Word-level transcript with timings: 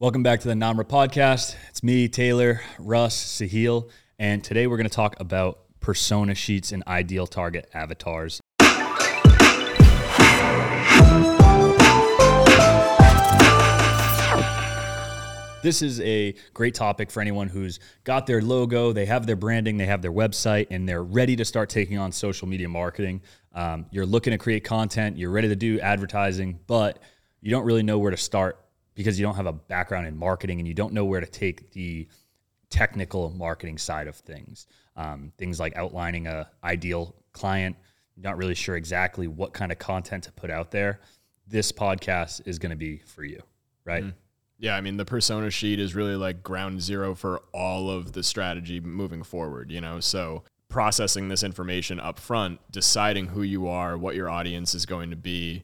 Welcome 0.00 0.22
back 0.22 0.38
to 0.42 0.46
the 0.46 0.54
Namra 0.54 0.84
podcast. 0.84 1.56
It's 1.70 1.82
me, 1.82 2.06
Taylor, 2.06 2.60
Russ, 2.78 3.16
Sahil, 3.16 3.90
and 4.16 4.44
today 4.44 4.68
we're 4.68 4.76
going 4.76 4.88
to 4.88 4.94
talk 4.94 5.18
about 5.18 5.58
persona 5.80 6.36
sheets 6.36 6.70
and 6.70 6.84
ideal 6.86 7.26
target 7.26 7.68
avatars. 7.74 8.40
This 15.64 15.82
is 15.82 16.00
a 16.02 16.36
great 16.54 16.74
topic 16.74 17.10
for 17.10 17.20
anyone 17.20 17.48
who's 17.48 17.80
got 18.04 18.28
their 18.28 18.40
logo, 18.40 18.92
they 18.92 19.06
have 19.06 19.26
their 19.26 19.34
branding, 19.34 19.78
they 19.78 19.86
have 19.86 20.00
their 20.00 20.12
website, 20.12 20.68
and 20.70 20.88
they're 20.88 21.02
ready 21.02 21.34
to 21.34 21.44
start 21.44 21.70
taking 21.70 21.98
on 21.98 22.12
social 22.12 22.46
media 22.46 22.68
marketing. 22.68 23.20
Um, 23.52 23.86
you're 23.90 24.06
looking 24.06 24.30
to 24.30 24.38
create 24.38 24.62
content, 24.62 25.18
you're 25.18 25.32
ready 25.32 25.48
to 25.48 25.56
do 25.56 25.80
advertising, 25.80 26.60
but 26.68 27.00
you 27.40 27.50
don't 27.50 27.64
really 27.64 27.82
know 27.82 27.98
where 27.98 28.12
to 28.12 28.16
start 28.16 28.60
because 28.98 29.16
you 29.16 29.24
don't 29.24 29.36
have 29.36 29.46
a 29.46 29.52
background 29.52 30.08
in 30.08 30.16
marketing 30.16 30.58
and 30.58 30.66
you 30.66 30.74
don't 30.74 30.92
know 30.92 31.04
where 31.04 31.20
to 31.20 31.26
take 31.26 31.70
the 31.70 32.08
technical 32.68 33.30
marketing 33.30 33.78
side 33.78 34.08
of 34.08 34.16
things. 34.16 34.66
Um, 34.96 35.32
things 35.38 35.60
like 35.60 35.76
outlining 35.76 36.26
a 36.26 36.50
ideal 36.64 37.14
client, 37.30 37.76
not 38.16 38.36
really 38.36 38.56
sure 38.56 38.74
exactly 38.74 39.28
what 39.28 39.52
kind 39.52 39.70
of 39.70 39.78
content 39.78 40.24
to 40.24 40.32
put 40.32 40.50
out 40.50 40.72
there. 40.72 40.98
This 41.46 41.70
podcast 41.70 42.42
is 42.44 42.58
going 42.58 42.70
to 42.70 42.76
be 42.76 42.98
for 42.98 43.22
you, 43.22 43.40
right? 43.84 44.02
Mm. 44.02 44.14
Yeah, 44.58 44.74
I 44.74 44.80
mean 44.80 44.96
the 44.96 45.04
persona 45.04 45.48
sheet 45.52 45.78
is 45.78 45.94
really 45.94 46.16
like 46.16 46.42
ground 46.42 46.82
zero 46.82 47.14
for 47.14 47.42
all 47.52 47.88
of 47.88 48.14
the 48.14 48.24
strategy 48.24 48.80
moving 48.80 49.22
forward, 49.22 49.70
you 49.70 49.80
know. 49.80 50.00
So 50.00 50.42
processing 50.68 51.28
this 51.28 51.44
information 51.44 52.00
up 52.00 52.18
front, 52.18 52.58
deciding 52.72 53.28
who 53.28 53.42
you 53.42 53.68
are, 53.68 53.96
what 53.96 54.16
your 54.16 54.28
audience 54.28 54.74
is 54.74 54.86
going 54.86 55.10
to 55.10 55.16
be, 55.16 55.62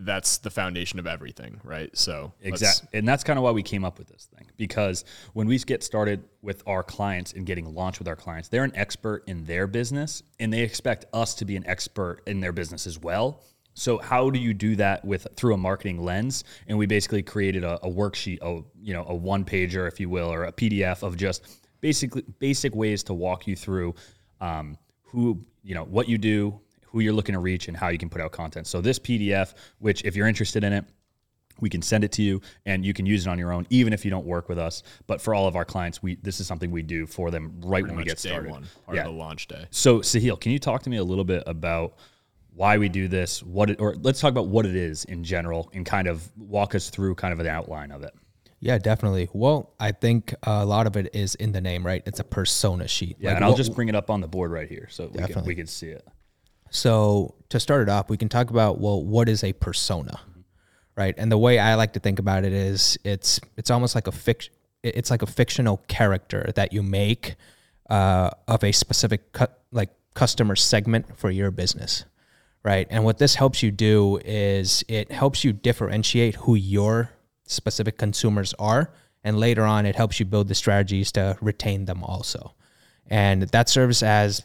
that's 0.00 0.38
the 0.38 0.50
foundation 0.50 0.98
of 0.98 1.06
everything, 1.06 1.60
right? 1.64 1.96
So 1.96 2.32
exactly, 2.40 2.88
and 2.98 3.06
that's 3.06 3.24
kind 3.24 3.38
of 3.38 3.42
why 3.42 3.50
we 3.50 3.62
came 3.62 3.84
up 3.84 3.98
with 3.98 4.08
this 4.08 4.28
thing 4.36 4.46
because 4.56 5.04
when 5.32 5.46
we 5.46 5.58
get 5.58 5.82
started 5.82 6.24
with 6.42 6.62
our 6.66 6.82
clients 6.82 7.32
and 7.32 7.46
getting 7.46 7.74
launched 7.74 7.98
with 7.98 8.08
our 8.08 8.16
clients, 8.16 8.48
they're 8.48 8.64
an 8.64 8.72
expert 8.74 9.24
in 9.26 9.44
their 9.44 9.66
business, 9.66 10.22
and 10.38 10.52
they 10.52 10.60
expect 10.60 11.04
us 11.12 11.34
to 11.34 11.44
be 11.44 11.56
an 11.56 11.66
expert 11.66 12.22
in 12.26 12.40
their 12.40 12.52
business 12.52 12.86
as 12.86 12.98
well. 12.98 13.42
So 13.74 13.98
how 13.98 14.30
do 14.30 14.38
you 14.38 14.52
do 14.52 14.76
that 14.76 15.04
with 15.04 15.26
through 15.36 15.54
a 15.54 15.56
marketing 15.56 16.02
lens? 16.02 16.44
And 16.66 16.76
we 16.76 16.86
basically 16.86 17.22
created 17.22 17.64
a, 17.64 17.74
a 17.84 17.90
worksheet, 17.90 18.38
a 18.42 18.62
you 18.82 18.94
know 18.94 19.04
a 19.08 19.14
one 19.14 19.44
pager, 19.44 19.86
if 19.88 20.00
you 20.00 20.08
will, 20.08 20.32
or 20.32 20.44
a 20.44 20.52
PDF 20.52 21.02
of 21.02 21.16
just 21.16 21.60
basically 21.80 22.22
basic 22.38 22.74
ways 22.74 23.02
to 23.04 23.14
walk 23.14 23.46
you 23.46 23.56
through 23.56 23.94
um, 24.40 24.76
who 25.02 25.44
you 25.62 25.74
know 25.74 25.84
what 25.84 26.08
you 26.08 26.18
do, 26.18 26.60
who 26.90 27.00
you're 27.00 27.12
looking 27.12 27.34
to 27.34 27.38
reach, 27.38 27.68
and 27.68 27.76
how 27.76 27.88
you 27.88 27.98
can 27.98 28.08
put 28.08 28.20
out 28.20 28.32
content. 28.32 28.66
So 28.66 28.80
this 28.80 28.98
PDF, 28.98 29.54
which 29.78 30.04
if 30.04 30.16
you're 30.16 30.26
interested 30.26 30.64
in 30.64 30.72
it, 30.72 30.84
we 31.60 31.68
can 31.68 31.82
send 31.82 32.04
it 32.04 32.12
to 32.12 32.22
you 32.22 32.40
and 32.64 32.86
you 32.86 32.94
can 32.94 33.04
use 33.04 33.26
it 33.26 33.30
on 33.30 33.38
your 33.38 33.52
own 33.52 33.66
even 33.68 33.92
if 33.92 34.02
you 34.02 34.10
don't 34.10 34.24
work 34.24 34.48
with 34.48 34.58
us 34.58 34.82
but 35.06 35.20
for 35.20 35.34
all 35.34 35.46
of 35.46 35.56
our 35.56 35.64
clients 35.66 36.02
we 36.02 36.14
this 36.22 36.40
is 36.40 36.46
something 36.46 36.70
we 36.70 36.80
do 36.80 37.06
for 37.06 37.30
them 37.30 37.52
right 37.62 37.82
Pretty 37.82 37.96
when 37.96 37.96
we 37.98 38.04
get 38.04 38.18
started 38.18 38.50
one, 38.50 38.64
part 38.86 38.96
yeah. 38.96 39.02
of 39.02 39.08
the 39.08 39.12
launch 39.12 39.46
day 39.46 39.66
so 39.70 39.98
sahil 39.98 40.40
can 40.40 40.52
you 40.52 40.58
talk 40.58 40.82
to 40.84 40.88
me 40.88 40.96
a 40.96 41.04
little 41.04 41.22
bit 41.22 41.42
about 41.46 41.98
why 42.54 42.78
we 42.78 42.88
do 42.88 43.08
this, 43.08 43.42
what 43.42 43.70
it, 43.70 43.80
or 43.80 43.94
let's 44.02 44.20
talk 44.20 44.30
about 44.30 44.48
what 44.48 44.66
it 44.66 44.76
is 44.76 45.04
in 45.06 45.24
general, 45.24 45.70
and 45.72 45.86
kind 45.86 46.06
of 46.06 46.30
walk 46.36 46.74
us 46.74 46.90
through 46.90 47.14
kind 47.14 47.32
of 47.32 47.40
an 47.40 47.46
outline 47.46 47.90
of 47.90 48.02
it. 48.02 48.12
Yeah, 48.60 48.76
definitely. 48.76 49.30
Well, 49.32 49.72
I 49.80 49.92
think 49.92 50.34
a 50.42 50.66
lot 50.66 50.86
of 50.86 50.96
it 50.96 51.14
is 51.14 51.34
in 51.36 51.52
the 51.52 51.62
name, 51.62 51.86
right? 51.86 52.02
It's 52.04 52.20
a 52.20 52.24
persona 52.24 52.86
sheet. 52.86 53.16
Yeah, 53.18 53.30
like 53.30 53.36
and 53.36 53.44
I'll 53.44 53.52
what, 53.52 53.56
just 53.56 53.74
bring 53.74 53.88
it 53.88 53.94
up 53.94 54.10
on 54.10 54.20
the 54.20 54.28
board 54.28 54.50
right 54.50 54.68
here 54.68 54.88
so 54.90 55.06
we 55.06 55.24
can, 55.24 55.44
we 55.44 55.54
can 55.54 55.66
see 55.66 55.88
it. 55.88 56.06
So 56.70 57.34
to 57.48 57.60
start 57.60 57.82
it 57.82 57.88
off, 57.88 58.08
we 58.08 58.16
can 58.16 58.28
talk 58.28 58.50
about 58.50 58.80
well, 58.80 59.02
what 59.04 59.28
is 59.28 59.44
a 59.44 59.52
persona, 59.52 60.20
right? 60.96 61.14
And 61.18 61.30
the 61.30 61.38
way 61.38 61.58
I 61.58 61.74
like 61.74 61.92
to 61.94 62.00
think 62.00 62.18
about 62.18 62.44
it 62.44 62.52
is 62.52 62.98
it's 63.04 63.40
it's 63.56 63.70
almost 63.70 63.94
like 63.94 64.06
a 64.06 64.12
fiction. 64.12 64.54
It's 64.82 65.10
like 65.10 65.22
a 65.22 65.26
fictional 65.26 65.78
character 65.88 66.52
that 66.54 66.72
you 66.72 66.82
make 66.82 67.34
uh, 67.90 68.30
of 68.48 68.64
a 68.64 68.72
specific 68.72 69.32
cu- 69.32 69.46
like 69.72 69.90
customer 70.14 70.56
segment 70.56 71.18
for 71.18 71.30
your 71.30 71.50
business 71.50 72.04
right? 72.62 72.86
And 72.90 73.04
what 73.04 73.18
this 73.18 73.34
helps 73.34 73.62
you 73.62 73.70
do 73.70 74.20
is 74.24 74.84
it 74.88 75.10
helps 75.10 75.44
you 75.44 75.52
differentiate 75.52 76.36
who 76.36 76.54
your 76.54 77.10
specific 77.46 77.98
consumers 77.98 78.54
are. 78.58 78.92
And 79.24 79.38
later 79.38 79.64
on, 79.64 79.86
it 79.86 79.96
helps 79.96 80.20
you 80.20 80.26
build 80.26 80.48
the 80.48 80.54
strategies 80.54 81.12
to 81.12 81.36
retain 81.40 81.84
them 81.84 82.02
also. 82.02 82.54
And 83.06 83.42
that 83.42 83.68
serves 83.68 84.02
as 84.02 84.42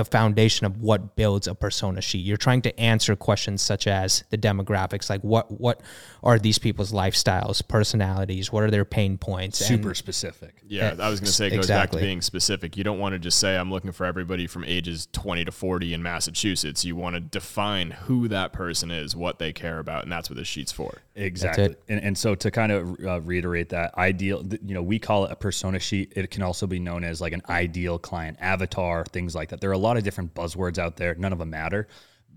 the 0.00 0.10
foundation 0.10 0.66
of 0.66 0.80
what 0.80 1.14
builds 1.14 1.46
a 1.46 1.54
persona 1.54 2.00
sheet. 2.00 2.24
You're 2.24 2.38
trying 2.38 2.62
to 2.62 2.80
answer 2.80 3.14
questions 3.14 3.60
such 3.60 3.86
as 3.86 4.24
the 4.30 4.38
demographics, 4.38 5.10
like 5.10 5.20
what 5.20 5.50
what 5.60 5.82
are 6.22 6.38
these 6.38 6.58
people's 6.58 6.90
lifestyles, 6.90 7.66
personalities, 7.66 8.50
what 8.50 8.62
are 8.62 8.70
their 8.70 8.86
pain 8.86 9.18
points? 9.18 9.58
Super 9.58 9.88
and, 9.88 9.96
specific. 9.96 10.62
Yeah, 10.66 10.94
I 10.98 11.10
was 11.10 11.20
going 11.20 11.26
to 11.26 11.32
say 11.32 11.48
it 11.48 11.50
goes 11.50 11.66
exactly. 11.66 11.98
back 11.98 12.00
to 12.00 12.06
being 12.06 12.22
specific. 12.22 12.76
You 12.76 12.84
don't 12.84 12.98
want 12.98 13.12
to 13.12 13.18
just 13.18 13.38
say 13.38 13.56
I'm 13.56 13.70
looking 13.70 13.92
for 13.92 14.06
everybody 14.06 14.46
from 14.46 14.64
ages 14.64 15.06
20 15.12 15.44
to 15.44 15.52
40 15.52 15.94
in 15.94 16.02
Massachusetts. 16.02 16.84
You 16.84 16.96
want 16.96 17.14
to 17.14 17.20
define 17.20 17.90
who 17.90 18.28
that 18.28 18.52
person 18.54 18.90
is, 18.90 19.14
what 19.14 19.38
they 19.38 19.52
care 19.52 19.78
about, 19.80 20.04
and 20.04 20.12
that's 20.12 20.30
what 20.30 20.38
this 20.38 20.48
sheet's 20.48 20.72
for. 20.72 21.02
Exactly. 21.14 21.76
And, 21.88 22.02
and 22.02 22.18
so 22.18 22.34
to 22.34 22.50
kind 22.50 22.72
of 22.72 23.04
uh, 23.04 23.20
reiterate 23.20 23.68
that 23.70 23.96
ideal, 23.98 24.44
you 24.64 24.74
know, 24.74 24.82
we 24.82 24.98
call 24.98 25.26
it 25.26 25.32
a 25.32 25.36
persona 25.36 25.78
sheet. 25.78 26.12
It 26.16 26.30
can 26.30 26.42
also 26.42 26.66
be 26.66 26.78
known 26.78 27.04
as 27.04 27.20
like 27.20 27.32
an 27.32 27.42
ideal 27.48 27.98
client 27.98 28.38
avatar, 28.40 29.04
things 29.04 29.34
like 29.34 29.50
that. 29.50 29.60
There 29.60 29.70
are 29.70 29.74
a 29.74 29.78
lot 29.78 29.89
of 29.96 30.04
different 30.04 30.34
buzzwords 30.34 30.78
out 30.78 30.96
there. 30.96 31.14
None 31.14 31.32
of 31.32 31.38
them 31.38 31.50
matter. 31.50 31.88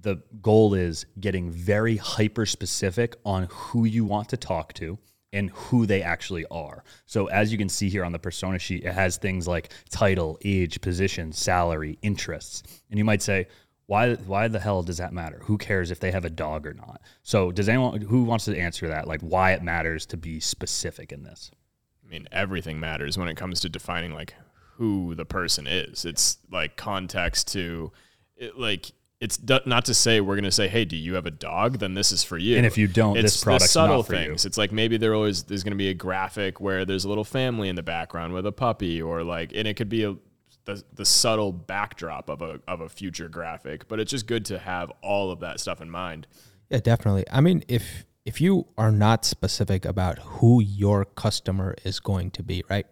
The 0.01 0.21
goal 0.41 0.73
is 0.73 1.05
getting 1.19 1.49
very 1.49 1.97
hyper 1.97 2.45
specific 2.45 3.15
on 3.25 3.47
who 3.49 3.85
you 3.85 4.03
want 4.05 4.29
to 4.29 4.37
talk 4.37 4.73
to 4.73 4.97
and 5.31 5.49
who 5.49 5.85
they 5.85 6.03
actually 6.03 6.45
are. 6.51 6.83
So 7.05 7.25
as 7.27 7.51
you 7.51 7.57
can 7.57 7.69
see 7.69 7.89
here 7.89 8.05
on 8.05 8.11
the 8.11 8.19
persona 8.19 8.59
sheet, 8.59 8.85
it 8.85 8.93
has 8.93 9.17
things 9.17 9.47
like 9.47 9.73
title, 9.89 10.37
age, 10.45 10.79
position, 10.81 11.31
salary, 11.31 11.97
interests. 12.01 12.63
And 12.89 12.97
you 12.97 13.03
might 13.03 13.21
say, 13.21 13.47
why 13.87 14.13
why 14.15 14.47
the 14.47 14.59
hell 14.59 14.83
does 14.83 14.97
that 14.97 15.11
matter? 15.11 15.39
Who 15.43 15.57
cares 15.57 15.91
if 15.91 15.99
they 15.99 16.11
have 16.11 16.23
a 16.23 16.29
dog 16.29 16.65
or 16.65 16.73
not? 16.73 17.01
So 17.23 17.51
does 17.51 17.67
anyone 17.67 18.01
who 18.01 18.23
wants 18.23 18.45
to 18.45 18.57
answer 18.57 18.87
that 18.87 19.07
like 19.07 19.21
why 19.21 19.51
it 19.51 19.63
matters 19.63 20.05
to 20.07 20.17
be 20.17 20.39
specific 20.39 21.11
in 21.11 21.23
this? 21.23 21.51
I 22.05 22.09
mean, 22.09 22.27
everything 22.31 22.79
matters 22.79 23.17
when 23.17 23.27
it 23.27 23.35
comes 23.35 23.59
to 23.61 23.69
defining 23.69 24.13
like 24.13 24.35
who 24.77 25.15
the 25.15 25.25
person 25.25 25.67
is. 25.67 26.05
It's 26.05 26.37
like 26.51 26.75
context 26.75 27.51
to 27.53 27.91
it, 28.35 28.57
like 28.57 28.91
it's 29.19 29.39
not 29.65 29.85
to 29.85 29.93
say 29.93 30.19
we're 30.19 30.35
going 30.35 30.43
to 30.43 30.51
say, 30.51 30.67
"Hey, 30.67 30.83
do 30.83 30.97
you 30.97 31.13
have 31.13 31.25
a 31.25 31.31
dog?" 31.31 31.79
Then 31.79 31.93
this 31.93 32.11
is 32.11 32.25
for 32.25 32.37
you. 32.37 32.57
And 32.57 32.65
if 32.65 32.77
you 32.77 32.87
don't, 32.87 33.15
it's 33.15 33.33
this 33.33 33.43
product's 33.43 33.71
subtle 33.71 33.97
not 33.97 34.07
for 34.07 34.13
things. 34.13 34.43
You. 34.43 34.47
It's 34.49 34.57
like 34.57 34.73
maybe 34.73 34.97
there 34.97 35.13
always 35.13 35.43
there's 35.43 35.63
going 35.63 35.71
to 35.71 35.77
be 35.77 35.87
a 35.87 35.93
graphic 35.93 36.59
where 36.59 36.83
there's 36.83 37.05
a 37.05 37.09
little 37.09 37.23
family 37.23 37.69
in 37.69 37.77
the 37.77 37.83
background 37.83 38.33
with 38.33 38.45
a 38.45 38.51
puppy, 38.51 39.01
or 39.01 39.23
like, 39.23 39.53
and 39.55 39.65
it 39.65 39.75
could 39.75 39.87
be 39.87 40.03
a 40.03 40.15
the, 40.65 40.83
the 40.93 41.05
subtle 41.05 41.53
backdrop 41.53 42.29
of 42.29 42.41
a 42.41 42.59
of 42.67 42.81
a 42.81 42.89
future 42.89 43.29
graphic. 43.29 43.87
But 43.87 44.01
it's 44.01 44.11
just 44.11 44.27
good 44.27 44.43
to 44.45 44.59
have 44.59 44.91
all 45.01 45.31
of 45.31 45.39
that 45.39 45.61
stuff 45.61 45.79
in 45.79 45.89
mind. 45.89 46.27
Yeah, 46.69 46.79
definitely. 46.79 47.23
I 47.31 47.39
mean, 47.39 47.63
if 47.69 48.05
if 48.25 48.41
you 48.41 48.67
are 48.77 48.91
not 48.91 49.23
specific 49.23 49.85
about 49.85 50.19
who 50.19 50.61
your 50.61 51.05
customer 51.05 51.75
is 51.85 52.01
going 52.01 52.31
to 52.31 52.43
be, 52.43 52.63
right? 52.69 52.87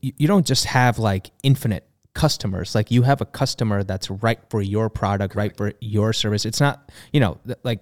You 0.00 0.26
don't 0.26 0.46
just 0.46 0.66
have 0.66 0.98
like 0.98 1.30
infinite 1.42 1.86
customers. 2.14 2.74
Like 2.74 2.90
you 2.90 3.02
have 3.02 3.20
a 3.20 3.26
customer 3.26 3.84
that's 3.84 4.10
right 4.10 4.38
for 4.48 4.62
your 4.62 4.88
product, 4.88 5.34
right 5.34 5.56
for 5.56 5.72
your 5.80 6.12
service. 6.12 6.44
It's 6.44 6.60
not, 6.60 6.90
you 7.12 7.20
know, 7.20 7.38
like 7.64 7.80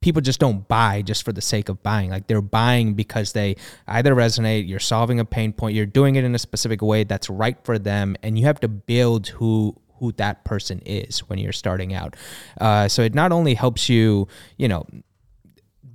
people 0.00 0.20
just 0.20 0.38
don't 0.38 0.66
buy 0.68 1.00
just 1.02 1.22
for 1.22 1.32
the 1.32 1.40
sake 1.40 1.68
of 1.68 1.82
buying. 1.82 2.10
Like 2.10 2.26
they're 2.26 2.42
buying 2.42 2.94
because 2.94 3.32
they 3.32 3.56
either 3.86 4.14
resonate, 4.14 4.68
you're 4.68 4.78
solving 4.78 5.20
a 5.20 5.24
pain 5.24 5.52
point, 5.52 5.74
you're 5.74 5.86
doing 5.86 6.16
it 6.16 6.24
in 6.24 6.34
a 6.34 6.38
specific 6.38 6.82
way 6.82 7.04
that's 7.04 7.30
right 7.30 7.56
for 7.64 7.78
them, 7.78 8.16
and 8.22 8.38
you 8.38 8.44
have 8.44 8.60
to 8.60 8.68
build 8.68 9.28
who 9.28 9.74
who 9.98 10.12
that 10.12 10.44
person 10.44 10.80
is 10.80 11.20
when 11.20 11.38
you're 11.38 11.52
starting 11.52 11.94
out. 11.94 12.16
Uh, 12.60 12.88
so 12.88 13.00
it 13.00 13.14
not 13.14 13.32
only 13.32 13.54
helps 13.54 13.88
you, 13.88 14.28
you 14.58 14.68
know, 14.68 14.84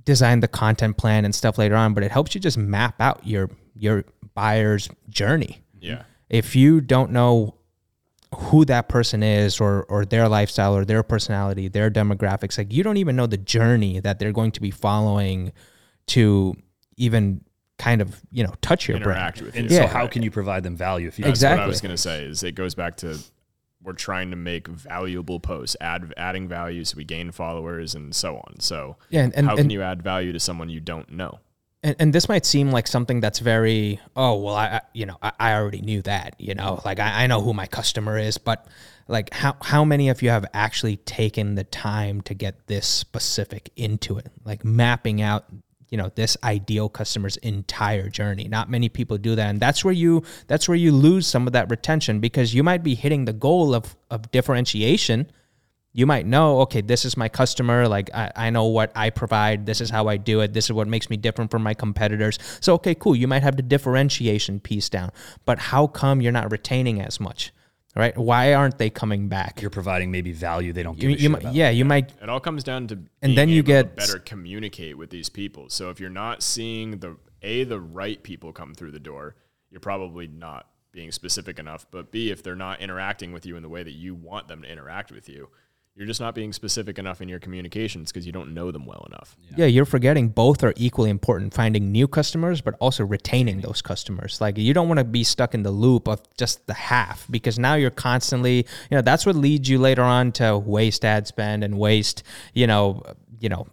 design 0.04 0.40
the 0.40 0.48
content 0.48 0.96
plan 0.96 1.24
and 1.24 1.34
stuff 1.34 1.58
later 1.58 1.76
on, 1.76 1.94
but 1.94 2.02
it 2.02 2.10
helps 2.10 2.34
you 2.34 2.40
just 2.40 2.58
map 2.58 3.00
out 3.00 3.24
your 3.24 3.48
your 3.76 4.04
buyer's 4.34 4.88
journey. 5.08 5.62
Yeah. 5.80 6.02
If 6.28 6.54
you 6.54 6.80
don't 6.80 7.10
know 7.10 7.54
who 8.34 8.64
that 8.64 8.88
person 8.88 9.22
is 9.22 9.60
or 9.60 9.84
or 9.84 10.04
their 10.04 10.28
lifestyle 10.28 10.76
or 10.76 10.84
their 10.84 11.02
personality, 11.02 11.68
their 11.68 11.90
demographics. 11.90 12.56
Like 12.56 12.72
you 12.72 12.82
don't 12.82 12.96
even 12.96 13.16
know 13.16 13.26
the 13.26 13.36
journey 13.36 14.00
that 14.00 14.18
they're 14.18 14.32
going 14.32 14.52
to 14.52 14.60
be 14.60 14.70
following 14.70 15.52
to 16.08 16.54
even 16.96 17.44
kind 17.78 18.02
of 18.02 18.20
you 18.30 18.44
know 18.44 18.52
touch 18.60 18.86
your 18.86 18.96
interact 18.98 19.38
brand. 19.38 19.46
with 19.46 19.56
you. 19.56 19.62
And 19.62 19.70
yeah. 19.70 19.80
so 19.82 19.86
how 19.88 20.06
can 20.06 20.22
you 20.22 20.30
provide 20.30 20.62
them 20.62 20.76
value 20.76 21.08
if 21.08 21.18
you 21.18 21.24
That's 21.24 21.38
exactly 21.38 21.60
what 21.60 21.64
I 21.64 21.68
was 21.68 21.80
going 21.80 21.94
to 21.94 22.00
say 22.00 22.24
is 22.24 22.42
it 22.42 22.54
goes 22.54 22.74
back 22.74 22.96
to 22.98 23.18
we're 23.82 23.94
trying 23.94 24.30
to 24.30 24.36
make 24.36 24.68
valuable 24.68 25.40
posts, 25.40 25.74
add 25.80 26.12
adding 26.16 26.46
value 26.46 26.84
so 26.84 26.96
we 26.96 27.04
gain 27.04 27.32
followers 27.32 27.94
and 27.94 28.14
so 28.14 28.36
on. 28.36 28.60
So 28.60 28.96
yeah, 29.08 29.22
and, 29.22 29.34
and 29.34 29.46
how 29.46 29.56
can 29.56 29.64
and, 29.64 29.72
you 29.72 29.82
add 29.82 30.02
value 30.02 30.32
to 30.32 30.40
someone 30.40 30.68
you 30.68 30.80
don't 30.80 31.10
know? 31.10 31.40
And, 31.82 31.96
and 31.98 32.12
this 32.12 32.28
might 32.28 32.44
seem 32.44 32.70
like 32.70 32.86
something 32.86 33.20
that's 33.20 33.38
very 33.38 34.00
oh 34.16 34.40
well 34.40 34.54
I, 34.54 34.66
I 34.66 34.80
you 34.92 35.06
know 35.06 35.16
I, 35.22 35.32
I, 35.38 35.54
already 35.54 35.80
knew 35.80 36.02
that 36.02 36.34
you 36.38 36.54
know 36.54 36.80
like 36.84 36.98
I, 36.98 37.24
I 37.24 37.26
know 37.26 37.40
who 37.40 37.54
my 37.54 37.66
customer 37.66 38.18
is 38.18 38.38
but 38.38 38.66
like 39.10 39.32
how 39.34 39.56
how 39.60 39.84
many 39.84 40.08
of 40.08 40.22
you 40.22 40.30
have 40.30 40.46
actually 40.54 40.96
taken 40.98 41.56
the 41.56 41.64
time 41.64 42.20
to 42.22 42.34
get 42.34 42.68
this 42.68 42.86
specific 42.86 43.70
into 43.76 44.18
it? 44.18 44.28
Like 44.44 44.64
mapping 44.64 45.20
out 45.20 45.46
you 45.88 45.98
know 45.98 46.12
this 46.14 46.36
ideal 46.44 46.88
customer's 46.88 47.36
entire 47.38 48.08
journey. 48.08 48.46
Not 48.46 48.70
many 48.70 48.88
people 48.88 49.18
do 49.18 49.34
that 49.34 49.50
and 49.50 49.58
that's 49.58 49.84
where 49.84 49.92
you 49.92 50.22
that's 50.46 50.68
where 50.68 50.76
you 50.76 50.92
lose 50.92 51.26
some 51.26 51.48
of 51.48 51.52
that 51.54 51.70
retention 51.70 52.20
because 52.20 52.54
you 52.54 52.62
might 52.62 52.84
be 52.84 52.94
hitting 52.94 53.24
the 53.24 53.32
goal 53.32 53.74
of 53.74 53.96
of 54.10 54.30
differentiation 54.30 55.30
you 55.92 56.06
might 56.06 56.24
know 56.26 56.60
okay 56.60 56.80
this 56.80 57.04
is 57.04 57.16
my 57.16 57.28
customer 57.28 57.88
like 57.88 58.10
I, 58.14 58.30
I 58.36 58.50
know 58.50 58.66
what 58.66 58.92
i 58.94 59.10
provide 59.10 59.66
this 59.66 59.80
is 59.80 59.90
how 59.90 60.06
i 60.06 60.16
do 60.16 60.40
it 60.40 60.52
this 60.52 60.66
is 60.66 60.72
what 60.72 60.86
makes 60.88 61.10
me 61.10 61.16
different 61.16 61.50
from 61.50 61.62
my 61.62 61.74
competitors 61.74 62.38
so 62.60 62.74
okay 62.74 62.94
cool 62.94 63.16
you 63.16 63.26
might 63.26 63.42
have 63.42 63.56
the 63.56 63.62
differentiation 63.62 64.60
piece 64.60 64.88
down 64.88 65.10
but 65.44 65.58
how 65.58 65.86
come 65.86 66.20
you're 66.20 66.32
not 66.32 66.50
retaining 66.52 67.00
as 67.00 67.18
much 67.18 67.52
right 67.96 68.16
why 68.16 68.54
aren't 68.54 68.78
they 68.78 68.88
coming 68.88 69.28
back 69.28 69.60
You're 69.60 69.68
providing 69.70 70.10
maybe 70.12 70.32
value 70.32 70.72
they 70.72 70.84
don't 70.84 70.94
give 70.98 71.10
you, 71.10 71.16
a 71.16 71.18
you 71.18 71.22
shit 71.22 71.30
might, 71.32 71.40
about. 71.42 71.54
yeah 71.54 71.70
you 71.70 71.84
might 71.84 72.12
It 72.22 72.28
all 72.28 72.38
comes 72.40 72.62
down 72.62 72.86
to 72.88 72.94
And 72.94 73.08
being 73.22 73.34
then 73.34 73.48
you 73.48 73.56
able 73.58 73.66
to 73.66 73.72
get- 73.72 73.96
better 73.96 74.18
communicate 74.20 74.96
with 74.96 75.10
these 75.10 75.28
people. 75.28 75.68
So 75.70 75.90
if 75.90 75.98
you're 75.98 76.08
not 76.10 76.42
seeing 76.42 76.98
the 77.00 77.16
a 77.42 77.64
the 77.64 77.80
right 77.80 78.22
people 78.22 78.52
come 78.52 78.74
through 78.74 78.92
the 78.92 79.00
door, 79.00 79.34
you're 79.70 79.80
probably 79.80 80.28
not 80.28 80.68
being 80.92 81.10
specific 81.10 81.58
enough. 81.58 81.86
But 81.90 82.12
b 82.12 82.30
if 82.30 82.42
they're 82.44 82.54
not 82.54 82.80
interacting 82.80 83.32
with 83.32 83.44
you 83.44 83.56
in 83.56 83.62
the 83.62 83.68
way 83.68 83.82
that 83.82 83.92
you 83.92 84.14
want 84.14 84.46
them 84.46 84.62
to 84.62 84.70
interact 84.70 85.10
with 85.10 85.28
you, 85.28 85.48
you're 86.00 86.06
just 86.06 86.18
not 86.18 86.34
being 86.34 86.50
specific 86.50 86.98
enough 86.98 87.20
in 87.20 87.28
your 87.28 87.38
communications 87.38 88.10
because 88.10 88.24
you 88.24 88.32
don't 88.32 88.54
know 88.54 88.70
them 88.70 88.86
well 88.86 89.06
enough. 89.06 89.36
Yeah, 89.54 89.66
you're 89.66 89.84
forgetting 89.84 90.30
both 90.30 90.64
are 90.64 90.72
equally 90.74 91.10
important. 91.10 91.52
Finding 91.52 91.92
new 91.92 92.08
customers, 92.08 92.62
but 92.62 92.74
also 92.80 93.04
retaining 93.04 93.60
those 93.60 93.82
customers. 93.82 94.40
Like 94.40 94.56
you 94.56 94.72
don't 94.72 94.88
want 94.88 94.96
to 94.96 95.04
be 95.04 95.24
stuck 95.24 95.52
in 95.52 95.62
the 95.62 95.70
loop 95.70 96.08
of 96.08 96.22
just 96.38 96.66
the 96.66 96.72
half 96.72 97.26
because 97.30 97.58
now 97.58 97.74
you're 97.74 97.90
constantly, 97.90 98.66
you 98.90 98.96
know, 98.96 99.02
that's 99.02 99.26
what 99.26 99.36
leads 99.36 99.68
you 99.68 99.78
later 99.78 100.02
on 100.02 100.32
to 100.32 100.56
waste 100.56 101.04
ad 101.04 101.26
spend 101.26 101.62
and 101.62 101.78
waste, 101.78 102.22
you 102.54 102.66
know, 102.66 103.02
you 103.38 103.50
know, 103.50 103.66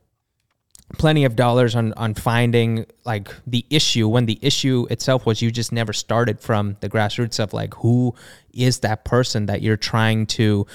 plenty 0.98 1.26
of 1.26 1.36
dollars 1.36 1.76
on 1.76 1.94
on 1.94 2.14
finding 2.14 2.86
like 3.04 3.34
the 3.46 3.66
issue 3.70 4.08
when 4.08 4.26
the 4.26 4.40
issue 4.42 4.88
itself 4.90 5.26
was 5.26 5.42
you 5.42 5.52
just 5.52 5.72
never 5.72 5.92
started 5.92 6.40
from 6.40 6.78
the 6.80 6.90
grassroots 6.90 7.40
of 7.42 7.52
like 7.52 7.74
who 7.76 8.16
is 8.54 8.80
that 8.80 9.04
person 9.04 9.48
that 9.48 9.62
you're 9.62 9.78
trying 9.78 10.26
to 10.26 10.66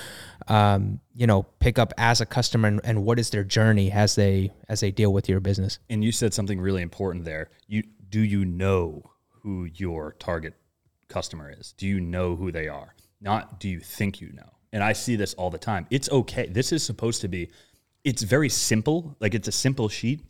um, 0.49 1.01
you 1.15 1.27
know 1.27 1.45
pick 1.61 1.79
up 1.79 1.93
as 1.99 2.21
a 2.21 2.27
customer 2.27 2.69
and, 2.69 2.81
and 2.85 3.05
what 3.05 3.19
is 3.19 3.31
their 3.31 3.45
journey 3.45 3.91
as 3.91 4.15
they 4.15 4.53
as 4.69 4.81
they 4.81 4.91
deal 4.91 5.13
with 5.13 5.29
your 5.29 5.41
business 5.41 5.79
And 5.89 6.05
you 6.05 6.13
said 6.13 6.35
something 6.35 6.61
really 6.61 6.83
important 6.83 7.25
there. 7.25 7.51
You 7.67 7.83
do 8.09 8.21
you 8.21 8.45
know 8.45 9.11
who 9.43 9.69
your 9.75 10.13
target 10.19 10.55
customer 11.09 11.53
is? 11.57 11.73
Do 11.73 11.87
you 11.87 12.01
know 12.01 12.37
who 12.37 12.53
they 12.53 12.69
are? 12.69 12.95
Not 13.21 13.61
do 13.61 13.69
you 13.69 13.81
think 13.81 14.21
you 14.21 14.33
know? 14.33 14.51
And 14.73 14.83
I 14.83 14.95
see 14.95 15.17
this 15.17 15.35
all 15.35 15.51
the 15.51 15.59
time. 15.59 15.87
It's 15.91 16.11
okay. 16.11 16.47
This 16.47 16.73
is 16.73 16.83
supposed 16.83 17.21
to 17.23 17.29
be 17.29 17.51
it's 18.05 18.23
very 18.23 18.49
simple. 18.49 19.17
Like 19.21 19.35
it's 19.35 19.49
a 19.49 19.53
simple 19.53 19.89
sheet. 19.89 20.25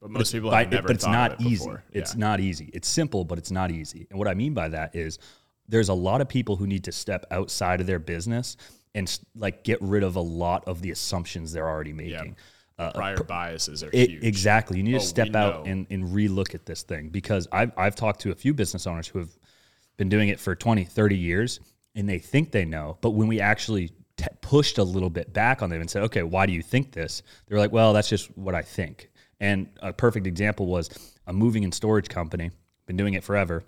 But 0.00 0.10
most 0.10 0.32
people 0.32 0.50
by- 0.50 0.60
have 0.60 0.70
never 0.70 0.88
but 0.88 0.96
it's 0.96 1.06
not 1.06 1.34
of 1.34 1.40
it 1.40 1.46
easy. 1.46 1.64
before. 1.64 1.84
It's 1.92 2.14
not 2.14 2.40
easy. 2.40 2.70
It's 2.74 2.88
simple, 2.88 3.24
but 3.24 3.38
it's 3.38 3.50
not 3.50 3.70
easy. 3.70 4.06
And 4.10 4.18
what 4.18 4.28
I 4.28 4.34
mean 4.34 4.52
by 4.54 4.68
that 4.68 4.94
is 4.94 5.18
there's 5.68 5.88
a 5.88 5.94
lot 5.94 6.20
of 6.20 6.28
people 6.28 6.56
who 6.56 6.66
need 6.66 6.84
to 6.84 6.92
step 6.92 7.24
outside 7.30 7.80
of 7.80 7.86
their 7.86 7.98
business 7.98 8.56
and 8.94 9.18
like 9.34 9.64
get 9.64 9.80
rid 9.82 10.02
of 10.02 10.16
a 10.16 10.20
lot 10.20 10.64
of 10.66 10.80
the 10.82 10.90
assumptions 10.90 11.52
they're 11.52 11.68
already 11.68 11.92
making. 11.92 12.36
Uh, 12.78 12.90
prior 12.92 13.16
biases 13.22 13.84
are 13.84 13.90
it- 13.92 14.10
huge. 14.10 14.24
exactly. 14.24 14.76
You 14.78 14.82
need 14.82 14.96
Oh, 14.96 14.98
to 14.98 15.04
step 15.04 15.34
out 15.36 15.64
know. 15.64 15.70
and, 15.70 15.86
and 15.90 16.04
relook 16.04 16.54
at 16.54 16.66
this 16.66 16.82
thing 16.82 17.08
because 17.08 17.46
I've, 17.52 17.70
I've 17.76 17.94
talked 17.94 18.20
to 18.22 18.32
a 18.32 18.34
few 18.34 18.52
business 18.52 18.86
owners 18.86 19.06
who 19.06 19.20
have 19.20 19.30
been 19.96 20.08
doing 20.08 20.28
it 20.28 20.40
for 20.40 20.56
20, 20.56 20.84
30 20.84 21.16
years 21.16 21.60
and 21.94 22.08
they 22.08 22.18
think 22.18 22.50
they 22.50 22.64
know. 22.64 22.98
But 23.00 23.10
when 23.10 23.28
we 23.28 23.40
actually 23.40 23.90
t- 24.16 24.26
pushed 24.40 24.78
a 24.78 24.82
little 24.84 25.10
bit 25.10 25.32
back 25.32 25.62
on 25.62 25.70
them 25.70 25.80
and 25.80 25.88
said, 25.88 26.02
okay, 26.04 26.24
why 26.24 26.46
do 26.46 26.52
you 26.52 26.62
think 26.62 26.90
this? 26.90 27.22
They're 27.46 27.58
like, 27.58 27.70
well, 27.70 27.92
that's 27.92 28.08
just 28.08 28.36
what 28.36 28.56
I 28.56 28.62
think. 28.62 29.08
And 29.38 29.68
a 29.80 29.92
perfect 29.92 30.26
example 30.26 30.66
was 30.66 30.90
a 31.28 31.32
moving 31.32 31.62
and 31.62 31.72
storage 31.72 32.08
company, 32.08 32.50
been 32.86 32.96
doing 32.96 33.14
it 33.14 33.22
forever. 33.22 33.62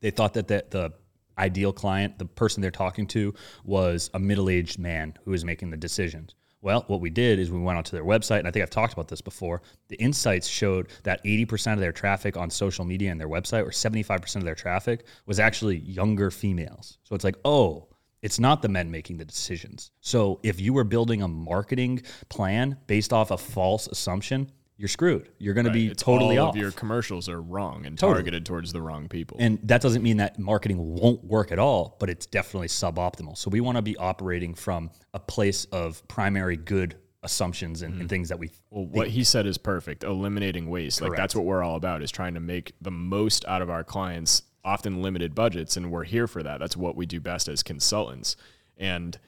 They 0.00 0.10
thought 0.12 0.34
that 0.34 0.46
the, 0.46 0.64
the 0.70 0.92
ideal 1.38 1.72
client, 1.72 2.18
the 2.18 2.26
person 2.26 2.60
they're 2.60 2.70
talking 2.70 3.06
to, 3.08 3.34
was 3.64 4.10
a 4.14 4.18
middle 4.18 4.50
aged 4.50 4.78
man 4.78 5.14
who 5.24 5.30
was 5.30 5.44
making 5.44 5.70
the 5.70 5.76
decisions. 5.76 6.34
Well, 6.60 6.84
what 6.88 7.00
we 7.00 7.10
did 7.10 7.38
is 7.38 7.50
we 7.52 7.60
went 7.60 7.78
onto 7.78 7.92
their 7.92 8.04
website, 8.04 8.40
and 8.40 8.48
I 8.48 8.50
think 8.50 8.64
I've 8.64 8.70
talked 8.70 8.92
about 8.92 9.06
this 9.06 9.20
before. 9.20 9.62
The 9.88 9.96
insights 9.96 10.48
showed 10.48 10.88
that 11.04 11.22
80% 11.24 11.74
of 11.74 11.78
their 11.78 11.92
traffic 11.92 12.36
on 12.36 12.50
social 12.50 12.84
media 12.84 13.12
and 13.12 13.20
their 13.20 13.28
website, 13.28 13.64
or 13.64 13.70
75% 13.70 14.36
of 14.36 14.44
their 14.44 14.56
traffic, 14.56 15.04
was 15.26 15.38
actually 15.38 15.76
younger 15.76 16.32
females. 16.32 16.98
So 17.04 17.14
it's 17.14 17.22
like, 17.22 17.36
oh, 17.44 17.88
it's 18.22 18.40
not 18.40 18.62
the 18.62 18.68
men 18.68 18.90
making 18.90 19.18
the 19.18 19.24
decisions. 19.24 19.92
So 20.00 20.40
if 20.42 20.60
you 20.60 20.72
were 20.72 20.82
building 20.82 21.22
a 21.22 21.28
marketing 21.28 22.02
plan 22.28 22.76
based 22.88 23.12
off 23.12 23.30
a 23.30 23.38
false 23.38 23.86
assumption, 23.86 24.50
you're 24.78 24.88
screwed. 24.88 25.28
You're 25.38 25.54
going 25.54 25.66
to 25.66 25.72
be 25.72 25.88
It's 25.88 26.02
totally 26.02 26.38
all 26.38 26.48
off. 26.48 26.54
of 26.54 26.60
your 26.60 26.70
commercials 26.70 27.28
are 27.28 27.42
wrong 27.42 27.84
and 27.84 27.98
Totally. 27.98 28.18
targeted 28.18 28.46
towards 28.46 28.72
the 28.72 28.80
wrong 28.80 29.08
people. 29.08 29.36
And 29.40 29.58
that 29.64 29.82
doesn't 29.82 30.02
mean 30.02 30.18
that 30.18 30.38
marketing 30.38 30.78
won't 30.78 31.24
work 31.24 31.50
at 31.50 31.58
all, 31.58 31.96
but 31.98 32.08
it's 32.08 32.26
definitely 32.26 32.68
suboptimal. 32.68 33.36
So 33.36 33.50
we 33.50 33.60
want 33.60 33.74
to 33.76 33.82
be 33.82 33.96
operating 33.96 34.54
from 34.54 34.90
a 35.12 35.18
place 35.18 35.64
of 35.66 36.06
primary 36.06 36.56
good 36.56 36.94
assumptions 37.24 37.82
and, 37.82 37.92
and 37.92 38.02
mm-hmm. 38.02 38.08
things 38.08 38.28
that 38.28 38.38
we 38.38 38.50
Well, 38.70 38.86
what 38.86 39.08
he 39.08 39.24
said 39.24 39.46
is 39.46 39.58
perfect. 39.58 40.04
Eliminating 40.04 40.70
waste. 40.70 41.02
Like 41.02 41.16
that's 41.16 41.34
what 41.34 41.44
we're 41.44 41.64
all 41.64 41.74
about 41.74 42.00
is 42.00 42.12
trying 42.12 42.34
to 42.34 42.40
make 42.40 42.72
the 42.80 42.92
most 42.92 43.44
out 43.46 43.62
of 43.62 43.70
our 43.70 43.82
clients, 43.82 44.42
often 44.64 45.02
limited 45.02 45.34
budgets, 45.34 45.76
and 45.76 45.90
we're 45.90 46.04
here 46.04 46.28
for 46.28 46.44
that. 46.44 46.60
That's 46.60 46.76
what 46.76 46.94
we 46.94 47.04
do 47.04 47.18
best 47.18 47.48
as 47.48 47.64
consultants. 47.64 48.36
And 48.76 49.18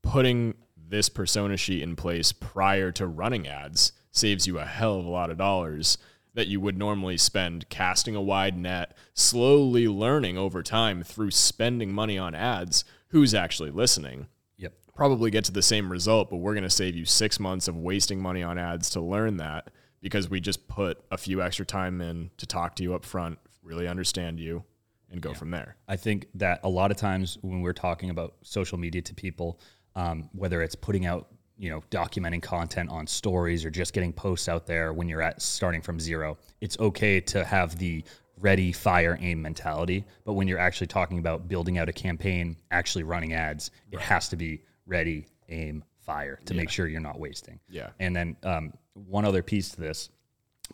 putting 0.00 0.54
this 0.74 1.10
persona 1.10 1.58
sheet 1.58 1.82
in 1.82 1.94
place 1.94 2.32
prior 2.32 2.90
to 2.92 3.06
running 3.06 3.46
ads 3.46 3.92
saves 4.12 4.46
you 4.46 4.58
a 4.58 4.64
hell 4.64 5.00
of 5.00 5.04
a 5.04 5.10
lot 5.10 5.30
of 5.30 5.38
dollars 5.38 5.98
that 6.34 6.46
you 6.46 6.60
would 6.60 6.78
normally 6.78 7.16
spend 7.16 7.68
casting 7.68 8.14
a 8.14 8.22
wide 8.22 8.56
net, 8.56 8.96
slowly 9.12 9.86
learning 9.88 10.38
over 10.38 10.62
time 10.62 11.02
through 11.02 11.30
spending 11.30 11.92
money 11.92 12.16
on 12.16 12.34
ads 12.34 12.84
who's 13.08 13.34
actually 13.34 13.70
listening 13.70 14.26
Yep. 14.56 14.72
probably 14.94 15.30
get 15.30 15.44
to 15.44 15.52
the 15.52 15.60
same 15.62 15.90
result, 15.92 16.30
but 16.30 16.36
we're 16.36 16.54
going 16.54 16.62
to 16.62 16.70
save 16.70 16.96
you 16.96 17.04
six 17.04 17.38
months 17.38 17.68
of 17.68 17.76
wasting 17.76 18.20
money 18.20 18.42
on 18.42 18.56
ads 18.58 18.88
to 18.90 19.00
learn 19.00 19.36
that 19.38 19.68
because 20.00 20.30
we 20.30 20.40
just 20.40 20.68
put 20.68 21.02
a 21.10 21.18
few 21.18 21.42
extra 21.42 21.66
time 21.66 22.00
in 22.00 22.30
to 22.38 22.46
talk 22.46 22.76
to 22.76 22.82
you 22.82 22.94
up 22.94 23.04
front, 23.04 23.38
really 23.62 23.86
understand 23.86 24.40
you, 24.40 24.64
and 25.10 25.20
go 25.20 25.34
from 25.34 25.50
there. 25.50 25.76
I 25.86 25.96
think 25.96 26.26
that 26.34 26.60
a 26.64 26.68
lot 26.70 26.90
of 26.90 26.96
times 26.96 27.36
when 27.42 27.60
we're 27.60 27.74
talking 27.74 28.08
about 28.08 28.34
social 28.42 28.78
media 28.78 29.02
to 29.02 29.14
people, 29.14 29.60
um, 29.94 30.30
whether 30.32 30.62
it's 30.62 30.74
putting 30.74 31.04
out, 31.04 31.28
you 31.56 31.70
know, 31.70 31.82
documenting 31.90 32.42
content 32.42 32.90
on 32.90 33.06
stories 33.06 33.64
or 33.64 33.70
just 33.70 33.92
getting 33.92 34.12
posts 34.12 34.48
out 34.48 34.66
there 34.66 34.92
when 34.92 35.08
you're 35.08 35.22
at 35.22 35.40
starting 35.40 35.80
from 35.80 36.00
zero, 36.00 36.38
it's 36.60 36.78
okay 36.78 37.20
to 37.20 37.44
have 37.44 37.78
the 37.78 38.04
ready, 38.38 38.72
fire, 38.72 39.16
aim 39.20 39.40
mentality. 39.40 40.04
But 40.24 40.32
when 40.32 40.48
you're 40.48 40.58
actually 40.58 40.88
talking 40.88 41.18
about 41.18 41.48
building 41.48 41.78
out 41.78 41.88
a 41.88 41.92
campaign, 41.92 42.56
actually 42.70 43.04
running 43.04 43.34
ads, 43.34 43.70
it 43.90 44.00
has 44.00 44.28
to 44.30 44.36
be 44.36 44.62
ready, 44.86 45.26
aim, 45.48 45.84
fire 46.00 46.40
to 46.46 46.54
make 46.54 46.68
sure 46.68 46.88
you're 46.88 47.00
not 47.00 47.20
wasting. 47.20 47.60
Yeah. 47.68 47.90
And 48.00 48.14
then 48.14 48.36
um, 48.42 48.72
one 48.94 49.24
other 49.24 49.42
piece 49.42 49.70
to 49.70 49.80
this 49.80 50.10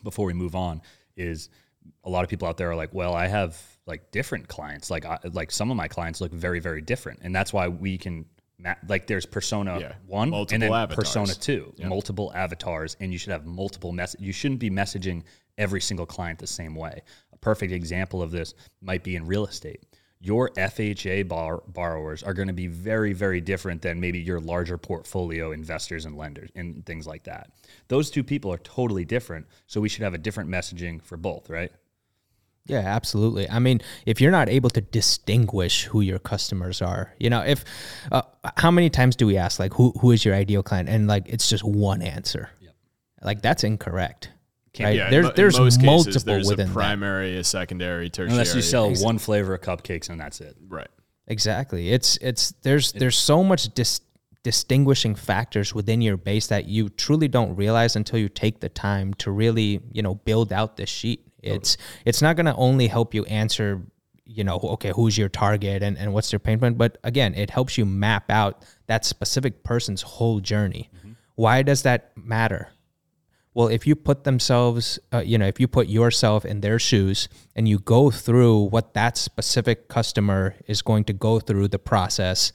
before 0.03 0.25
we 0.25 0.33
move 0.33 0.55
on 0.55 0.81
is 1.15 1.49
a 2.03 2.09
lot 2.09 2.23
of 2.23 2.29
people 2.29 2.47
out 2.47 2.57
there 2.57 2.71
are 2.71 2.75
like, 2.75 2.93
well, 2.93 3.13
I 3.13 3.27
have 3.27 3.61
like 3.85 4.11
different 4.11 4.47
clients. 4.47 4.89
Like, 4.89 5.05
I, 5.05 5.19
like 5.33 5.51
some 5.51 5.69
of 5.69 5.77
my 5.77 5.87
clients 5.87 6.21
look 6.21 6.31
very, 6.31 6.59
very 6.59 6.81
different, 6.81 7.19
and 7.21 7.35
that's 7.35 7.53
why 7.53 7.67
we 7.67 7.97
can 7.97 8.25
like 8.87 9.07
there's 9.07 9.25
persona 9.25 9.79
Yeah. 9.79 9.93
one 10.05 10.29
Multiple 10.29 10.53
and 10.55 10.63
then 10.63 10.73
avatars. 10.73 10.95
persona 10.95 11.33
two, 11.33 11.73
multiple 11.83 12.31
avatars, 12.35 12.97
and 12.99 13.11
you 13.11 13.17
should 13.17 13.31
have 13.31 13.45
multiple 13.45 13.91
mess. 13.91 14.15
You 14.19 14.31
shouldn't 14.33 14.59
be 14.59 14.69
messaging 14.69 15.23
every 15.57 15.81
single 15.81 16.05
client 16.05 16.39
the 16.39 16.47
same 16.47 16.75
way. 16.75 17.01
A 17.33 17.37
perfect 17.37 17.71
example 17.71 18.21
of 18.21 18.31
this 18.31 18.53
might 18.81 19.03
be 19.03 19.15
in 19.15 19.25
real 19.25 19.45
estate. 19.45 19.83
Your 20.21 20.49
FHA 20.57 21.23
bar- 21.29 21.63
borrowers 21.67 22.23
are 22.23 22.33
going 22.33 22.49
to 22.49 22.53
be 22.53 22.67
very, 22.67 23.13
very 23.13 23.39
different 23.39 23.81
than 23.81 24.01
maybe 24.01 24.19
your 24.19 24.41
larger 24.41 24.77
portfolio 24.77 25.53
investors 25.53 26.03
and 26.03 26.17
lenders 26.17 26.49
and 26.55 26.85
things 26.85 27.07
like 27.07 27.23
that. 27.23 27.51
Those 27.87 28.09
two 28.11 28.23
people 28.25 28.51
are 28.51 28.57
totally 28.57 29.05
different. 29.05 29.47
So 29.67 29.79
we 29.79 29.87
should 29.87 30.03
have 30.03 30.13
a 30.13 30.17
different 30.17 30.49
messaging 30.49 31.01
for 31.01 31.15
both, 31.15 31.49
right? 31.49 31.71
Yeah, 32.65 32.79
absolutely. 32.79 33.49
I 33.49 33.59
mean, 33.59 33.81
if 34.05 34.21
you're 34.21 34.31
not 34.31 34.47
able 34.47 34.69
to 34.71 34.81
distinguish 34.81 35.85
who 35.85 36.01
your 36.01 36.19
customers 36.19 36.81
are, 36.81 37.13
you 37.19 37.29
know, 37.29 37.41
if 37.41 37.65
uh, 38.11 38.21
how 38.57 38.69
many 38.69 38.89
times 38.89 39.15
do 39.15 39.25
we 39.25 39.37
ask 39.37 39.59
like 39.59 39.73
who 39.73 39.91
who 39.99 40.11
is 40.11 40.23
your 40.23 40.35
ideal 40.35 40.61
client 40.61 40.87
and 40.87 41.07
like 41.07 41.27
it's 41.27 41.49
just 41.49 41.63
one 41.63 42.01
answer. 42.01 42.49
Yep. 42.61 42.75
Like 43.23 43.41
that's 43.41 43.63
incorrect. 43.63 44.29
right? 44.79 44.95
Yeah, 44.95 45.09
there's 45.09 45.27
in 45.27 45.33
there's 45.35 45.59
most 45.59 45.81
multiple 45.81 46.05
cases, 46.05 46.23
there's 46.25 46.47
within 46.47 46.67
a 46.67 46.69
that. 46.69 46.73
primary, 46.73 47.37
a 47.37 47.43
secondary, 47.43 48.09
tertiary. 48.09 48.31
Unless 48.31 48.55
you 48.55 48.61
sell 48.61 48.93
one 48.95 49.17
flavor 49.17 49.55
of 49.55 49.61
cupcakes 49.61 50.09
and 50.09 50.19
that's 50.19 50.39
it. 50.39 50.55
right. 50.67 50.87
Exactly. 51.27 51.91
It's 51.91 52.17
it's 52.21 52.53
there's 52.63 52.91
there's 52.93 53.17
so 53.17 53.43
much 53.43 53.73
dis- 53.73 54.01
distinguishing 54.43 55.15
factors 55.15 55.75
within 55.75 56.01
your 56.01 56.17
base 56.17 56.47
that 56.47 56.65
you 56.65 56.89
truly 56.89 57.27
don't 57.27 57.55
realize 57.55 57.95
until 57.95 58.19
you 58.19 58.29
take 58.29 58.59
the 58.61 58.69
time 58.69 59.13
to 59.15 59.31
really, 59.31 59.79
you 59.91 60.01
know, 60.01 60.15
build 60.15 60.51
out 60.53 60.77
this 60.77 60.89
sheet. 60.89 61.25
It's 61.41 61.77
it's 62.05 62.21
not 62.21 62.35
going 62.35 62.45
to 62.45 62.55
only 62.55 62.87
help 62.87 63.13
you 63.13 63.25
answer, 63.25 63.81
you 64.25 64.43
know, 64.43 64.59
okay, 64.59 64.91
who's 64.95 65.17
your 65.17 65.29
target 65.29 65.83
and 65.83 65.97
and 65.97 66.13
what's 66.13 66.29
their 66.31 66.39
pain 66.39 66.59
point, 66.59 66.77
but 66.77 66.97
again, 67.03 67.33
it 67.35 67.49
helps 67.49 67.77
you 67.77 67.85
map 67.85 68.29
out 68.29 68.65
that 68.87 69.05
specific 69.05 69.63
person's 69.63 70.01
whole 70.01 70.39
journey. 70.39 70.89
Why 71.35 71.63
does 71.63 71.83
that 71.83 72.11
matter? 72.17 72.69
Well, 73.53 73.67
if 73.67 73.87
you 73.87 73.95
put 73.95 74.25
themselves, 74.25 74.99
uh, 75.13 75.19
you 75.19 75.37
know, 75.37 75.47
if 75.47 75.59
you 75.59 75.67
put 75.67 75.87
yourself 75.87 76.45
in 76.45 76.61
their 76.61 76.79
shoes 76.79 77.27
and 77.55 77.67
you 77.67 77.79
go 77.79 78.11
through 78.11 78.65
what 78.69 78.93
that 78.93 79.17
specific 79.17 79.87
customer 79.87 80.55
is 80.67 80.81
going 80.81 81.03
to 81.05 81.13
go 81.13 81.39
through 81.39 81.69
the 81.69 81.79
process 81.79 82.51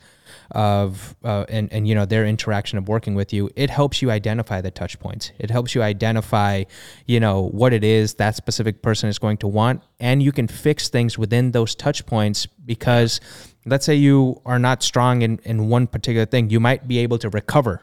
of, 0.50 1.16
uh, 1.24 1.44
and, 1.48 1.72
and, 1.72 1.86
you 1.88 1.94
know, 1.94 2.04
their 2.04 2.26
interaction 2.26 2.78
of 2.78 2.88
working 2.88 3.14
with 3.14 3.32
you, 3.32 3.50
it 3.56 3.70
helps 3.70 4.02
you 4.02 4.10
identify 4.10 4.60
the 4.60 4.70
touch 4.70 4.98
points. 4.98 5.32
It 5.38 5.50
helps 5.50 5.74
you 5.74 5.82
identify, 5.82 6.64
you 7.06 7.20
know, 7.20 7.48
what 7.48 7.72
it 7.72 7.84
is 7.84 8.14
that 8.14 8.36
specific 8.36 8.82
person 8.82 9.08
is 9.08 9.18
going 9.18 9.38
to 9.38 9.48
want. 9.48 9.82
And 10.00 10.22
you 10.22 10.32
can 10.32 10.48
fix 10.48 10.88
things 10.88 11.18
within 11.18 11.52
those 11.52 11.74
touch 11.74 12.04
points 12.06 12.46
because 12.46 13.20
let's 13.66 13.86
say 13.86 13.94
you 13.94 14.40
are 14.44 14.58
not 14.58 14.82
strong 14.82 15.22
in, 15.22 15.38
in 15.44 15.68
one 15.68 15.86
particular 15.86 16.26
thing, 16.26 16.50
you 16.50 16.60
might 16.60 16.86
be 16.86 16.98
able 16.98 17.18
to 17.18 17.30
recover 17.30 17.82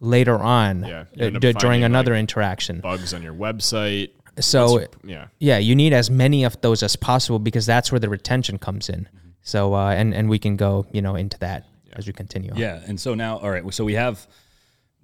later 0.00 0.38
on 0.38 0.84
Yeah, 0.84 1.04
uh, 1.20 1.30
d- 1.30 1.52
during 1.52 1.84
another 1.84 2.12
like, 2.12 2.20
interaction. 2.20 2.80
Bugs 2.80 3.14
on 3.14 3.22
your 3.22 3.34
website. 3.34 4.10
So 4.40 4.86
Yeah. 5.04 5.26
yeah, 5.38 5.58
you 5.58 5.74
need 5.74 5.92
as 5.92 6.10
many 6.10 6.44
of 6.44 6.60
those 6.60 6.82
as 6.82 6.96
possible 6.96 7.38
because 7.38 7.66
that's 7.66 7.90
where 7.90 7.98
the 7.98 8.08
retention 8.08 8.58
comes 8.58 8.88
in. 8.88 9.08
So 9.42 9.74
uh, 9.74 9.90
and 9.90 10.14
and 10.14 10.28
we 10.28 10.38
can 10.38 10.56
go 10.56 10.86
you 10.92 11.00
know 11.02 11.16
into 11.16 11.38
that 11.38 11.64
as 11.92 12.06
you 12.06 12.12
continue. 12.12 12.52
on. 12.52 12.56
Yeah, 12.56 12.80
and 12.86 13.00
so 13.00 13.14
now, 13.14 13.38
all 13.38 13.50
right, 13.50 13.74
so 13.74 13.84
we 13.84 13.94
have 13.94 14.26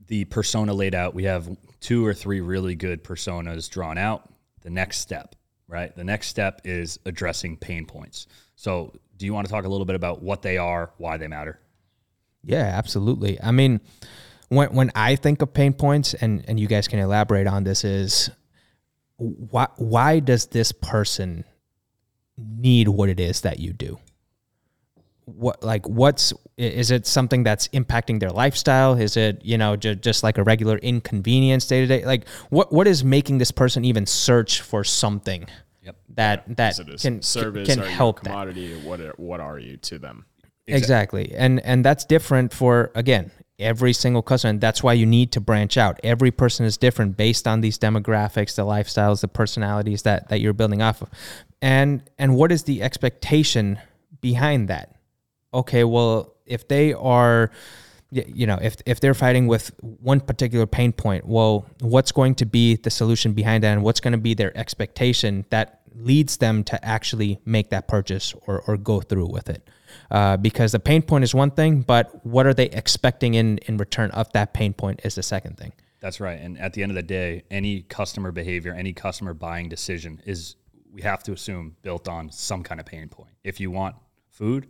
the 0.07 0.25
persona 0.27 0.73
laid 0.73 0.95
out. 0.95 1.15
We 1.15 1.25
have 1.25 1.49
two 1.81 2.05
or 2.05 2.15
three 2.15 2.41
really 2.41 2.75
good 2.75 3.03
personas 3.03 3.71
drawn 3.71 3.99
out. 3.99 4.29
The 4.63 4.71
next 4.71 4.99
step, 4.99 5.35
right? 5.69 5.95
The 5.95 6.05
next 6.05 6.29
step 6.29 6.63
is 6.65 6.99
addressing 7.05 7.59
pain 7.59 7.87
points. 7.87 8.27
So, 8.57 8.95
do 9.17 9.27
you 9.27 9.35
want 9.35 9.47
to 9.47 9.53
talk 9.53 9.65
a 9.65 9.69
little 9.69 9.85
bit 9.85 9.97
about 9.97 10.23
what 10.23 10.43
they 10.43 10.59
are, 10.59 10.93
why 10.97 11.17
they 11.17 11.29
matter? 11.29 11.61
Yeah, 12.43 12.63
absolutely. 12.63 13.41
I 13.43 13.51
mean, 13.51 13.81
when 14.49 14.75
when 14.75 14.91
I 14.95 15.17
think 15.17 15.43
of 15.43 15.53
pain 15.53 15.73
points, 15.73 16.15
and 16.15 16.45
and 16.49 16.59
you 16.59 16.67
guys 16.67 16.89
can 16.89 16.99
elaborate 16.99 17.47
on 17.47 17.65
this, 17.65 17.85
is 17.85 18.31
why 19.17 19.69
why 19.77 20.21
does 20.21 20.47
this 20.47 20.73
person 20.73 21.45
need 22.37 22.89
what 22.89 23.09
it 23.09 23.21
is 23.21 23.43
that 23.43 23.59
you 23.59 23.73
do? 23.73 23.99
What 25.27 25.63
like 25.63 25.89
what's 25.89 26.33
is 26.57 26.91
it 26.91 27.07
something 27.07 27.45
that's 27.45 27.69
impacting 27.69 28.21
their 28.21 28.31
lifestyle? 28.31 28.95
Is 28.99 29.17
it 29.17 29.45
you 29.45 29.57
know 29.57 29.77
ju- 29.77 29.95
just 29.95 30.23
like 30.23 30.39
a 30.39 30.43
regular 30.43 30.77
inconvenience 30.79 31.67
day 31.67 31.81
to 31.81 31.87
day? 31.87 32.05
Like 32.05 32.29
what 32.51 32.73
what 32.73 32.87
is 32.87 33.03
making 33.05 33.39
this 33.39 33.51
person 33.51 33.85
even 33.85 34.07
search 34.07 34.61
for 34.61 34.85
something 34.85 35.47
Yep. 35.83 35.97
that 36.15 36.57
that 36.57 36.79
it 36.79 36.89
a 36.89 36.97
can 36.97 37.23
service? 37.23 37.69
can 37.69 37.81
a 37.81 37.89
help 37.89 38.21
that? 38.21 38.31
commodity? 38.31 38.75
What 38.83 39.01
are, 39.01 39.15
what 39.17 39.41
are 39.41 39.59
you 39.59 39.77
to 39.79 39.99
them? 39.99 40.27
Exactly. 40.67 41.35
And 41.35 41.61
and 41.61 41.85
that's 41.85 42.05
different 42.05 42.53
for 42.53 42.91
again, 42.95 43.31
every 43.59 43.93
single 43.93 44.23
customer. 44.23 44.51
And 44.51 44.61
that's 44.61 44.83
why 44.83 44.95
you 44.95 45.07
need 45.07 45.33
to 45.33 45.41
branch 45.41 45.77
out. 45.77 46.01
Every 46.03 46.31
person 46.31 46.65
is 46.65 46.77
different 46.77 47.17
based 47.17 47.47
on 47.47 47.61
these 47.61 47.79
demographics, 47.79 48.57
the 48.57 48.65
lifestyles, 48.65 49.21
the 49.21 49.29
personalities 49.29 50.03
that 50.03 50.29
that 50.29 50.41
you're 50.41 50.55
building 50.55 50.83
off 50.83 51.03
of. 51.03 51.11
And 51.61 52.03
and 52.19 52.37
what 52.37 52.51
is 52.51 52.65
the 52.65 52.83
expectation 52.83 53.79
behind 54.21 54.69
that? 54.69 54.94
Okay, 55.55 55.85
well, 55.85 56.35
if 56.47 56.69
they 56.69 56.93
are 56.93 57.51
you 58.11 58.47
know, 58.47 58.59
if 58.63 58.77
if 58.87 59.01
they're 59.01 59.15
fighting 59.15 59.49
with 59.49 59.73
one 59.81 60.21
particular 60.21 60.67
pain 60.67 60.93
point, 60.93 61.27
well, 61.27 61.67
what's 61.81 62.13
going 62.13 62.37
to 62.37 62.47
be 62.47 62.77
the 62.77 62.91
solution 62.91 63.33
behind 63.33 63.65
that 63.65 63.73
and 63.73 63.83
what's 63.83 64.01
going 64.01 64.13
to 64.13 64.19
be 64.19 64.35
their 64.35 64.57
expectation 64.57 65.45
that 65.51 65.81
leads 65.97 66.37
them 66.37 66.63
to 66.65 66.85
actually 66.85 67.41
make 67.45 67.71
that 67.71 67.89
purchase 67.89 68.35
or, 68.47 68.63
or 68.69 68.77
go 68.77 69.01
through 69.01 69.27
with 69.27 69.51
it? 69.51 69.69
Uh, 70.11 70.37
because 70.37 70.73
the 70.73 70.79
pain 70.79 71.03
point 71.03 71.25
is 71.25 71.35
one 71.35 71.51
thing, 71.51 71.83
but 71.83 72.25
what 72.25 72.47
are 72.47 72.55
they 72.55 72.67
expecting 72.67 73.35
in, 73.35 73.59
in 73.67 73.77
return 73.77 74.11
of 74.13 74.31
that 74.33 74.53
pain 74.55 74.73
point 74.73 75.01
is 75.05 75.15
the 75.15 75.23
second 75.23 75.57
thing. 75.57 75.73
That's 76.01 76.21
right. 76.21 76.39
And 76.39 76.59
at 76.59 76.75
the 76.75 76.83
end 76.83 76.93
of 76.93 76.97
the 76.97 77.03
day, 77.03 77.45
any 77.51 77.83
customer 77.83 78.31
behavior, 78.31 78.75
any 78.75 78.93
customer 78.93 79.35
buying 79.35 79.69
decision 79.69 80.21
is, 80.27 80.57
we 80.93 81.03
have 81.03 81.23
to 81.25 81.33
assume, 81.33 81.77
built 81.83 82.09
on 82.09 82.31
some 82.31 82.63
kind 82.63 82.81
of 82.81 82.87
pain 82.87 83.09
point. 83.09 83.33
If 83.43 83.59
you 83.59 83.71
want 83.71 83.97
food, 84.29 84.69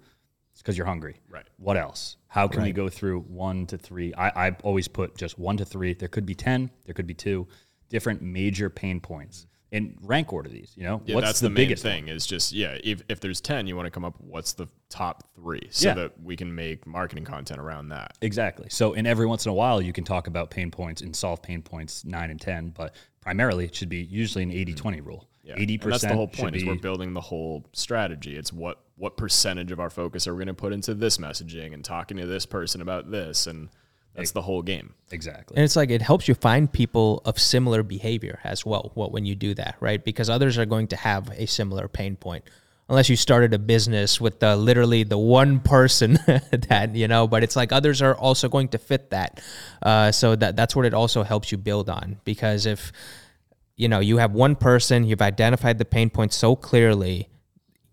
it's 0.55 0.63
because 0.63 0.79
you're 0.79 0.87
hungry. 0.87 1.21
Right. 1.29 1.47
What 1.57 1.77
else? 1.77 2.17
How 2.29 2.47
can 2.47 2.63
we 2.63 2.71
go 2.71 2.89
through 2.89 3.21
one 3.23 3.67
to 3.67 3.77
three? 3.77 4.15
I, 4.15 4.47
I 4.47 4.57
always 4.63 4.87
put 4.87 5.17
just 5.17 5.37
one 5.37 5.57
to 5.57 5.65
three. 5.65 5.95
There 5.95 6.09
could 6.09 6.25
be 6.25 6.35
10, 6.35 6.71
there 6.85 6.95
could 6.95 7.09
be 7.09 7.15
two 7.15 7.49
different 7.89 8.23
major 8.23 8.71
pain 8.71 9.01
points 9.01 9.47
and 9.73 9.99
rank 10.03 10.33
order 10.33 10.49
these. 10.49 10.73
You 10.77 10.85
know, 10.85 11.03
Yeah, 11.05 11.17
what's 11.17 11.27
that's 11.27 11.41
the, 11.41 11.47
the, 11.49 11.51
main 11.51 11.67
biggest 11.67 11.83
thing. 11.83 12.07
Is 12.07 12.25
just 12.25 12.53
yeah. 12.53 12.79
If 12.85 13.03
if 13.09 13.19
there's 13.19 13.41
ten, 13.41 13.67
you 13.67 13.75
want 13.75 13.87
to 13.87 13.91
come 13.91 14.05
up. 14.05 14.15
What's 14.19 14.53
the 14.53 14.69
top 14.89 15.25
three 15.35 15.67
so 15.71 15.89
Yeah. 15.89 15.95
that 15.95 16.23
we 16.23 16.37
can 16.37 16.55
make 16.55 16.87
marketing 16.87 17.25
content 17.25 17.61
around 17.61 17.89
that. 17.89 18.17
Exactly. 18.23 18.69
So, 18.71 18.95
and 18.95 19.07
every 19.07 19.27
once 19.27 19.45
in 19.45 19.51
a 19.51 19.55
while, 19.55 19.83
you 19.83 19.93
can 19.93 20.05
talk 20.05 20.29
about 20.29 20.51
pain 20.51 20.71
points 20.71 21.03
and 21.03 21.15
solve 21.15 21.43
pain 21.43 21.61
points 21.61 22.05
nine 22.05 22.31
and 22.31 22.41
10, 22.41 22.71
but 22.71 22.95
primarily 23.21 23.65
it 23.65 23.75
should 23.75 23.89
be 23.89 24.05
usually 24.05 24.45
an 24.45 24.53
80 24.53 24.75
20 24.75 25.01
rule. 25.01 25.29
Mm. 25.45 25.49
Yeah. 25.49 25.55
80% 25.57 25.83
And 25.83 25.93
that's 25.93 26.03
the 26.03 26.15
whole 26.15 26.31
should 26.33 26.41
point. 26.41 26.57
Is 26.57 26.65
we're 26.65 26.77
building 26.77 27.13
the 27.13 27.21
whole 27.21 27.67
strategy. 27.73 28.37
It's 28.37 28.53
what 28.53 28.84
what 28.97 29.17
percentage 29.17 29.73
of 29.73 29.81
our 29.81 29.91
focus 29.91 30.27
are 30.27 30.35
we 30.35 30.39
going 30.39 30.49
to 30.49 30.55
put 30.55 30.73
into 30.73 30.95
this 30.95 31.19
messaging 31.19 31.75
and 31.75 31.85
talking 31.85 32.17
to 32.17 32.27
this 32.27 32.47
person 32.47 32.81
about 32.81 33.11
this, 33.11 33.47
and 33.47 33.69
that's 34.15 34.31
the 34.31 34.43
whole 34.43 34.63
game. 34.63 34.95
Exactly. 35.11 35.57
And 35.57 35.65
it's 35.65 35.75
like 35.75 35.91
it 35.91 36.03
helps 36.03 36.29
you 36.29 36.35
find 36.35 36.71
people 36.71 37.21
of 37.25 37.39
similar 37.39 37.83
behavior 37.83 38.39
as 38.45 38.65
well. 38.65 38.93
What 38.95 39.11
when 39.11 39.25
you 39.25 39.35
do 39.35 39.55
that, 39.55 39.77
right? 39.81 40.03
Because 40.03 40.31
others 40.31 40.57
are 40.59 40.67
going 40.67 40.89
to 40.89 40.97
have 40.97 41.31
a 41.31 41.47
similar 41.47 41.89
pain 41.89 42.17
point. 42.17 42.45
Unless 42.89 43.09
you 43.09 43.17
started 43.17 43.55
a 43.55 43.59
business 43.59 44.21
with 44.21 44.41
the, 44.41 44.57
literally 44.57 45.05
the 45.05 45.17
one 45.17 45.59
person 45.59 46.13
that 46.27 46.91
you 46.95 47.09
know, 47.09 47.27
but 47.27 47.43
it's 47.43 47.57
like 47.57 47.73
others 47.73 48.03
are 48.03 48.15
also 48.15 48.49
going 48.49 48.69
to 48.69 48.79
fit 48.79 49.11
that. 49.11 49.43
Uh, 49.83 50.13
so 50.13 50.37
that 50.37 50.55
that's 50.55 50.77
what 50.77 50.85
it 50.85 50.95
also 50.95 51.25
helps 51.25 51.51
you 51.51 51.59
build 51.59 51.91
on. 51.91 52.21
Because 52.25 52.67
if 52.67 52.93
you 53.77 53.89
know 53.89 53.99
you 53.99 54.19
have 54.19 54.33
one 54.33 54.55
person, 54.55 55.03
you've 55.05 55.23
identified 55.23 55.79
the 55.79 55.85
pain 55.85 56.09
point 56.11 56.33
so 56.33 56.55
clearly, 56.55 57.29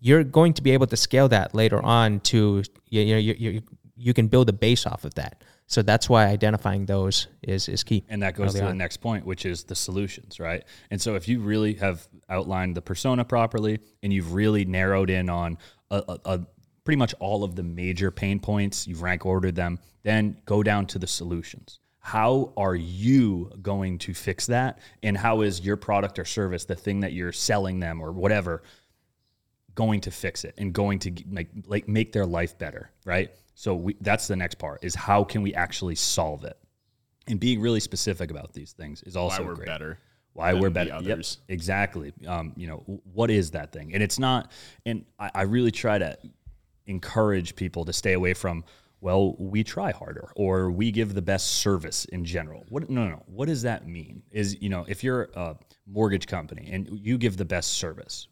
you're 0.02 0.24
going 0.24 0.52
to 0.52 0.62
be 0.62 0.72
able 0.72 0.88
to 0.88 0.96
scale 0.96 1.28
that 1.28 1.54
later 1.54 1.80
on 1.80 2.20
to 2.20 2.64
you 2.88 3.14
know 3.14 3.18
you, 3.18 3.34
you, 3.38 3.62
you 3.96 4.12
can 4.12 4.26
build 4.26 4.48
a 4.48 4.52
base 4.52 4.84
off 4.84 5.04
of 5.04 5.14
that. 5.14 5.44
So 5.68 5.80
that's 5.80 6.08
why 6.08 6.26
identifying 6.26 6.86
those 6.86 7.28
is 7.42 7.68
is 7.68 7.82
key. 7.84 8.04
And 8.08 8.20
that 8.22 8.34
goes 8.34 8.52
to 8.54 8.60
the 8.60 8.74
next 8.74 8.98
point, 8.98 9.24
which 9.24 9.46
is 9.46 9.64
the 9.64 9.76
solutions, 9.76 10.40
right? 10.40 10.64
And 10.90 11.00
so 11.00 11.14
if 11.14 11.28
you 11.28 11.40
really 11.40 11.74
have 11.74 12.06
outlined 12.28 12.76
the 12.76 12.82
persona 12.82 13.24
properly 13.24 13.78
and 14.02 14.12
you've 14.12 14.34
really 14.34 14.64
narrowed 14.64 15.08
in 15.08 15.30
on 15.30 15.56
a, 15.90 16.02
a, 16.08 16.18
a 16.24 16.46
pretty 16.84 16.98
much 16.98 17.14
all 17.20 17.44
of 17.44 17.54
the 17.54 17.62
major 17.62 18.10
pain 18.10 18.40
points, 18.40 18.86
you've 18.88 19.02
rank 19.02 19.24
ordered 19.24 19.54
them, 19.54 19.78
then 20.02 20.36
go 20.44 20.62
down 20.64 20.86
to 20.86 20.98
the 20.98 21.06
solutions. 21.06 21.78
How 22.00 22.52
are 22.56 22.74
you 22.74 23.52
going 23.62 23.98
to 23.98 24.12
fix 24.12 24.46
that? 24.46 24.80
And 25.04 25.16
how 25.16 25.42
is 25.42 25.60
your 25.60 25.76
product 25.76 26.18
or 26.18 26.24
service, 26.24 26.64
the 26.64 26.74
thing 26.74 27.00
that 27.00 27.12
you're 27.12 27.32
selling 27.32 27.78
them 27.78 28.00
or 28.00 28.10
whatever, 28.10 28.64
going 29.74 30.00
to 30.02 30.10
fix 30.10 30.44
it 30.44 30.54
and 30.58 30.72
going 30.72 30.98
to 31.00 31.12
like 31.30 31.48
like 31.66 31.88
make 31.88 32.12
their 32.12 32.26
life 32.26 32.58
better, 32.58 32.90
right? 33.04 33.30
So 33.54 33.74
we, 33.74 33.96
that's 34.00 34.26
the 34.26 34.36
next 34.36 34.56
part 34.56 34.84
is 34.84 34.94
how 34.94 35.24
can 35.24 35.42
we 35.42 35.54
actually 35.54 35.94
solve 35.94 36.44
it? 36.44 36.58
And 37.28 37.38
being 37.38 37.60
really 37.60 37.80
specific 37.80 38.30
about 38.30 38.52
these 38.52 38.72
things 38.72 39.02
is 39.02 39.16
also 39.16 39.36
great. 39.36 39.44
Why 39.44 39.48
we're 39.48 39.54
great. 39.56 39.66
better. 39.66 39.98
Why 40.32 40.52
than 40.52 40.62
we're 40.62 40.68
the 40.68 40.74
better. 40.74 40.98
Yep, 41.02 41.24
exactly. 41.48 42.12
Um, 42.26 42.54
you 42.56 42.66
know, 42.66 43.00
what 43.12 43.30
is 43.30 43.50
that 43.52 43.72
thing? 43.72 43.92
And 43.94 44.02
it's 44.02 44.18
not. 44.18 44.50
And 44.86 45.04
I, 45.18 45.30
I 45.34 45.42
really 45.42 45.70
try 45.70 45.98
to 45.98 46.16
encourage 46.86 47.54
people 47.54 47.84
to 47.84 47.92
stay 47.92 48.14
away 48.14 48.34
from. 48.34 48.64
Well, 49.00 49.34
we 49.36 49.64
try 49.64 49.90
harder, 49.90 50.30
or 50.36 50.70
we 50.70 50.92
give 50.92 51.12
the 51.14 51.22
best 51.22 51.50
service 51.50 52.04
in 52.06 52.24
general. 52.24 52.64
What? 52.68 52.88
No, 52.88 53.02
no, 53.04 53.10
no. 53.10 53.22
What 53.26 53.48
does 53.48 53.62
that 53.62 53.86
mean? 53.86 54.22
Is 54.30 54.60
you 54.62 54.68
know, 54.68 54.84
if 54.88 55.02
you're 55.02 55.28
a 55.34 55.56
mortgage 55.86 56.28
company 56.28 56.70
and 56.72 56.88
you 56.92 57.18
give 57.18 57.36
the 57.36 57.44
best 57.44 57.72
service, 57.72 58.28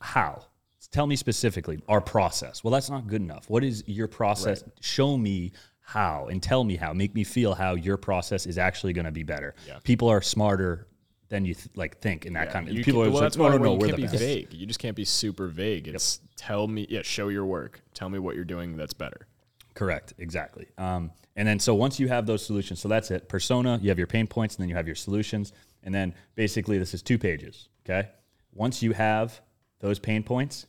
how? 0.00 0.44
Tell 0.92 1.06
me 1.06 1.16
specifically 1.16 1.82
our 1.88 2.00
process. 2.00 2.62
Well, 2.62 2.70
that's 2.70 2.90
not 2.90 3.06
good 3.08 3.22
enough. 3.22 3.48
What 3.48 3.64
is 3.64 3.82
your 3.86 4.08
process? 4.08 4.62
Show 4.80 5.16
me 5.16 5.52
how 5.80 6.28
and 6.30 6.42
tell 6.42 6.62
me 6.64 6.76
how. 6.76 6.92
Make 6.92 7.14
me 7.14 7.24
feel 7.24 7.54
how 7.54 7.74
your 7.74 7.96
process 7.96 8.46
is 8.46 8.58
actually 8.58 8.92
going 8.92 9.06
to 9.06 9.10
be 9.10 9.22
better. 9.24 9.54
People 9.84 10.08
are 10.08 10.20
smarter 10.22 10.86
than 11.30 11.46
you 11.46 11.54
th- 11.54 11.68
like 11.76 11.98
think 12.00 12.26
in 12.26 12.34
that 12.34 12.50
kind 12.50 12.68
of. 12.68 12.74
You 12.74 12.84
people 12.84 13.00
can- 13.02 13.08
are 13.08 13.12
well, 13.14 13.22
just 13.22 13.38
that's 13.38 13.38
like, 13.38 13.52
why 13.52 13.56
no, 13.56 13.64
no, 13.64 13.72
you 13.72 13.78
we're 13.78 13.86
can't 13.86 13.96
the 13.96 14.02
be 14.02 14.08
best. 14.08 14.18
vague. 14.18 14.52
You 14.52 14.66
just 14.66 14.78
can't 14.78 14.94
be 14.94 15.06
super 15.06 15.48
vague. 15.48 15.88
It's 15.88 16.20
tell 16.36 16.68
me, 16.68 16.86
yeah, 16.90 17.00
show 17.02 17.28
your 17.28 17.46
work. 17.46 17.80
Tell 17.94 18.10
me 18.10 18.18
what 18.18 18.36
you're 18.36 18.44
doing 18.44 18.76
that's 18.76 18.92
better. 18.92 19.26
Correct. 19.74 20.12
Exactly. 20.18 20.66
Um, 20.76 21.10
and 21.36 21.48
then 21.48 21.58
so 21.58 21.74
once 21.74 21.98
you 21.98 22.08
have 22.08 22.26
those 22.26 22.44
solutions, 22.44 22.80
so 22.80 22.88
that's 22.88 23.10
it. 23.10 23.30
Persona, 23.30 23.78
you 23.82 23.88
have 23.88 23.96
your 23.96 24.06
pain 24.06 24.26
points, 24.26 24.56
and 24.56 24.62
then 24.62 24.68
you 24.68 24.74
have 24.74 24.86
your 24.86 24.94
solutions, 24.96 25.54
and 25.82 25.94
then 25.94 26.12
basically 26.34 26.76
this 26.78 26.92
is 26.92 27.02
two 27.02 27.16
pages. 27.18 27.70
Okay. 27.86 28.10
Once 28.52 28.82
you 28.82 28.92
have 28.92 29.40
those 29.80 29.98
pain 29.98 30.22
points, 30.22 30.66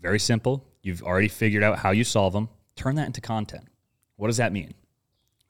very 0.00 0.18
simple. 0.18 0.66
You've 0.82 1.02
already 1.02 1.28
figured 1.28 1.62
out 1.62 1.78
how 1.78 1.90
you 1.90 2.04
solve 2.04 2.32
them. 2.32 2.48
Turn 2.76 2.94
that 2.96 3.06
into 3.06 3.20
content. 3.20 3.68
What 4.16 4.28
does 4.28 4.38
that 4.38 4.52
mean? 4.52 4.74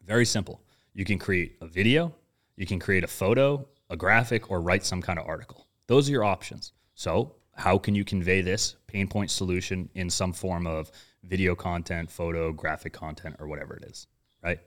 Very 0.04 0.24
simple. 0.24 0.60
You 0.92 1.04
can 1.04 1.18
create 1.18 1.56
a 1.60 1.66
video, 1.66 2.14
you 2.56 2.66
can 2.66 2.80
create 2.80 3.04
a 3.04 3.08
photo, 3.08 3.66
a 3.88 3.96
graphic, 3.96 4.50
or 4.50 4.60
write 4.60 4.84
some 4.84 5.00
kind 5.00 5.18
of 5.18 5.26
article. 5.26 5.66
Those 5.86 6.08
are 6.08 6.12
your 6.12 6.24
options. 6.24 6.72
So, 6.94 7.36
how 7.54 7.78
can 7.78 7.94
you 7.94 8.04
convey 8.04 8.40
this 8.40 8.76
pain 8.86 9.06
point 9.06 9.30
solution 9.30 9.88
in 9.94 10.10
some 10.10 10.32
form 10.32 10.66
of 10.66 10.90
video 11.24 11.54
content, 11.54 12.10
photo, 12.10 12.52
graphic 12.52 12.92
content, 12.92 13.36
or 13.38 13.46
whatever 13.46 13.74
it 13.74 13.84
is, 13.84 14.06
right? 14.42 14.60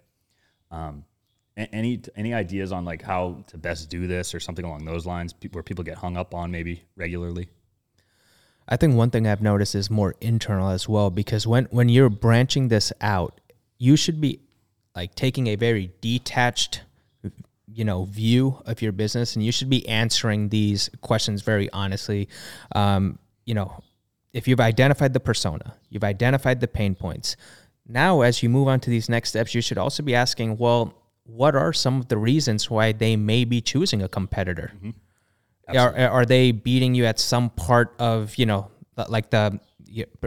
Um, 0.71 1.05
Any 1.55 2.01
any 2.15 2.33
ideas 2.33 2.71
on 2.71 2.85
like 2.85 3.01
how 3.01 3.43
to 3.47 3.57
best 3.57 3.89
do 3.89 4.07
this 4.07 4.33
or 4.33 4.39
something 4.39 4.65
along 4.65 4.85
those 4.85 5.05
lines 5.05 5.35
where 5.51 5.63
people 5.63 5.83
get 5.83 5.97
hung 5.97 6.17
up 6.17 6.33
on 6.33 6.51
maybe 6.51 6.83
regularly? 6.95 7.49
I 8.67 8.77
think 8.77 8.95
one 8.95 9.09
thing 9.09 9.27
I've 9.27 9.41
noticed 9.41 9.75
is 9.75 9.89
more 9.89 10.15
internal 10.21 10.69
as 10.69 10.87
well 10.87 11.09
because 11.09 11.45
when 11.45 11.65
when 11.65 11.89
you're 11.89 12.09
branching 12.09 12.69
this 12.69 12.93
out, 13.01 13.39
you 13.77 13.95
should 13.95 14.21
be 14.21 14.39
like 14.95 15.15
taking 15.15 15.47
a 15.47 15.55
very 15.55 15.91
detached 16.01 16.81
you 17.67 17.83
know 17.83 18.05
view 18.05 18.61
of 18.65 18.81
your 18.81 18.91
business 18.91 19.35
and 19.35 19.43
you 19.43 19.51
should 19.51 19.69
be 19.69 19.87
answering 19.87 20.49
these 20.49 20.89
questions 21.01 21.41
very 21.41 21.69
honestly. 21.71 22.29
Um, 22.75 23.19
you 23.45 23.53
know 23.53 23.83
if 24.33 24.47
you've 24.47 24.59
identified 24.59 25.13
the 25.13 25.19
persona 25.19 25.75
you've 25.89 26.03
identified 26.03 26.59
the 26.59 26.67
pain 26.67 26.95
points 26.95 27.35
now 27.87 28.21
as 28.21 28.41
you 28.41 28.49
move 28.49 28.67
on 28.67 28.79
to 28.79 28.89
these 28.89 29.09
next 29.09 29.29
steps 29.29 29.53
you 29.53 29.61
should 29.61 29.77
also 29.77 30.03
be 30.03 30.15
asking 30.15 30.57
well 30.57 30.93
what 31.25 31.55
are 31.55 31.71
some 31.71 31.99
of 31.99 32.07
the 32.07 32.17
reasons 32.17 32.69
why 32.69 32.91
they 32.91 33.15
may 33.15 33.45
be 33.45 33.61
choosing 33.61 34.01
a 34.01 34.07
competitor 34.07 34.71
are, 35.67 35.95
are 35.95 36.25
they 36.25 36.51
beating 36.51 36.95
you 36.95 37.05
at 37.05 37.19
some 37.19 37.49
part 37.49 37.95
of 37.99 38.35
you 38.37 38.45
know 38.45 38.69
like 39.07 39.29
the 39.29 39.59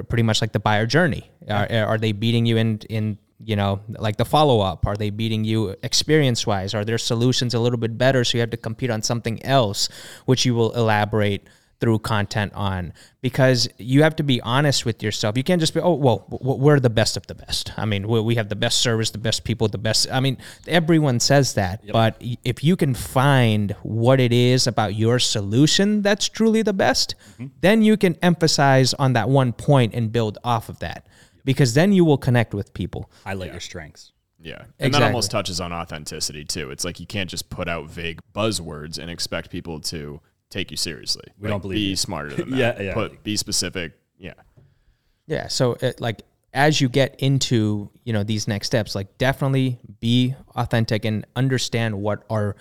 pretty 0.08 0.22
much 0.22 0.40
like 0.40 0.52
the 0.52 0.60
buyer 0.60 0.86
journey? 0.86 1.30
Are, 1.48 1.68
are 1.70 1.98
they 1.98 2.12
beating 2.12 2.46
you 2.46 2.56
in 2.56 2.80
in 2.88 3.18
you 3.44 3.56
know 3.56 3.80
like 3.88 4.16
the 4.16 4.24
follow 4.24 4.60
up 4.60 4.86
are 4.86 4.96
they 4.96 5.10
beating 5.10 5.44
you 5.44 5.76
experience 5.82 6.46
wise 6.46 6.74
are 6.74 6.84
their 6.84 6.98
solutions 6.98 7.52
a 7.52 7.60
little 7.60 7.78
bit 7.78 7.98
better 7.98 8.24
so 8.24 8.38
you 8.38 8.40
have 8.40 8.50
to 8.50 8.56
compete 8.56 8.90
on 8.90 9.02
something 9.02 9.44
else 9.44 9.88
which 10.24 10.46
you 10.46 10.54
will 10.54 10.72
elaborate 10.72 11.46
through 11.80 11.98
content 12.00 12.52
on. 12.54 12.92
Because 13.20 13.68
you 13.78 14.02
have 14.02 14.16
to 14.16 14.22
be 14.22 14.40
honest 14.40 14.84
with 14.84 15.02
yourself. 15.02 15.36
You 15.36 15.42
can't 15.42 15.60
just 15.60 15.74
be 15.74 15.80
oh 15.80 15.94
well 15.94 16.26
we're 16.30 16.80
the 16.80 16.90
best 16.90 17.16
of 17.16 17.26
the 17.26 17.34
best. 17.34 17.72
I 17.76 17.84
mean 17.84 18.06
we 18.08 18.20
we 18.20 18.34
have 18.36 18.48
the 18.48 18.56
best 18.56 18.78
service 18.78 19.10
the 19.10 19.18
best 19.18 19.44
people 19.44 19.68
the 19.68 19.78
best 19.78 20.06
i 20.10 20.20
mean 20.20 20.36
everyone 20.66 21.20
says 21.20 21.54
that 21.54 21.80
but 21.92 22.20
if 22.44 22.62
you 22.62 22.76
can 22.76 22.94
find 22.94 23.74
what 23.82 24.20
it 24.20 24.32
is 24.32 24.66
about 24.66 24.94
your 24.94 25.18
solution 25.18 26.02
that's 26.02 26.28
truly 26.28 26.62
the 26.62 26.72
best 26.72 27.14
mm-hmm. 27.34 27.46
then 27.60 27.82
you 27.82 27.96
can 27.96 28.16
emphasize 28.22 28.94
on 28.94 29.12
that 29.14 29.28
one 29.28 29.52
point 29.52 29.94
and 29.94 30.12
build 30.12 30.38
off 30.44 30.68
of 30.68 30.78
that. 30.80 31.06
Because 31.44 31.74
then 31.74 31.92
you 31.92 32.04
will 32.04 32.18
connect 32.18 32.54
with 32.54 32.74
people. 32.74 33.10
Highlight 33.24 33.52
your 33.52 33.60
strengths. 33.60 34.12
Yeah. 34.40 34.64
And 34.78 34.92
that 34.92 35.02
almost 35.02 35.30
touches 35.30 35.60
on 35.60 35.72
authenticity 35.72 36.44
too. 36.44 36.70
It's 36.70 36.84
like 36.84 37.00
you 37.00 37.06
can't 37.06 37.30
just 37.30 37.50
put 37.50 37.68
out 37.68 37.88
vague 37.88 38.20
buzzwords 38.34 38.98
and 38.98 39.10
expect 39.10 39.50
people 39.50 39.80
to 39.80 40.20
take 40.50 40.70
you 40.70 40.76
seriously. 40.76 41.24
We 41.38 41.48
don't 41.48 41.60
believe 41.60 41.76
be 41.76 41.80
you. 41.90 41.96
smarter 41.96 42.34
than 42.34 42.50
that. 42.52 42.56
Yeah, 42.56 42.82
yeah. 42.82 42.94
Put 42.94 43.22
be 43.22 43.36
specific. 43.36 43.92
Yeah. 44.18 44.34
Yeah. 45.26 45.48
So 45.48 45.76
it, 45.80 46.00
like 46.00 46.22
as 46.52 46.80
you 46.80 46.88
get 46.88 47.16
into, 47.18 47.90
you 48.04 48.12
know, 48.12 48.22
these 48.22 48.48
next 48.48 48.68
steps, 48.68 48.94
like 48.94 49.18
definitely 49.18 49.78
be 50.00 50.34
authentic 50.54 51.04
and 51.04 51.26
understand 51.36 52.00
what 52.00 52.24
are 52.30 52.56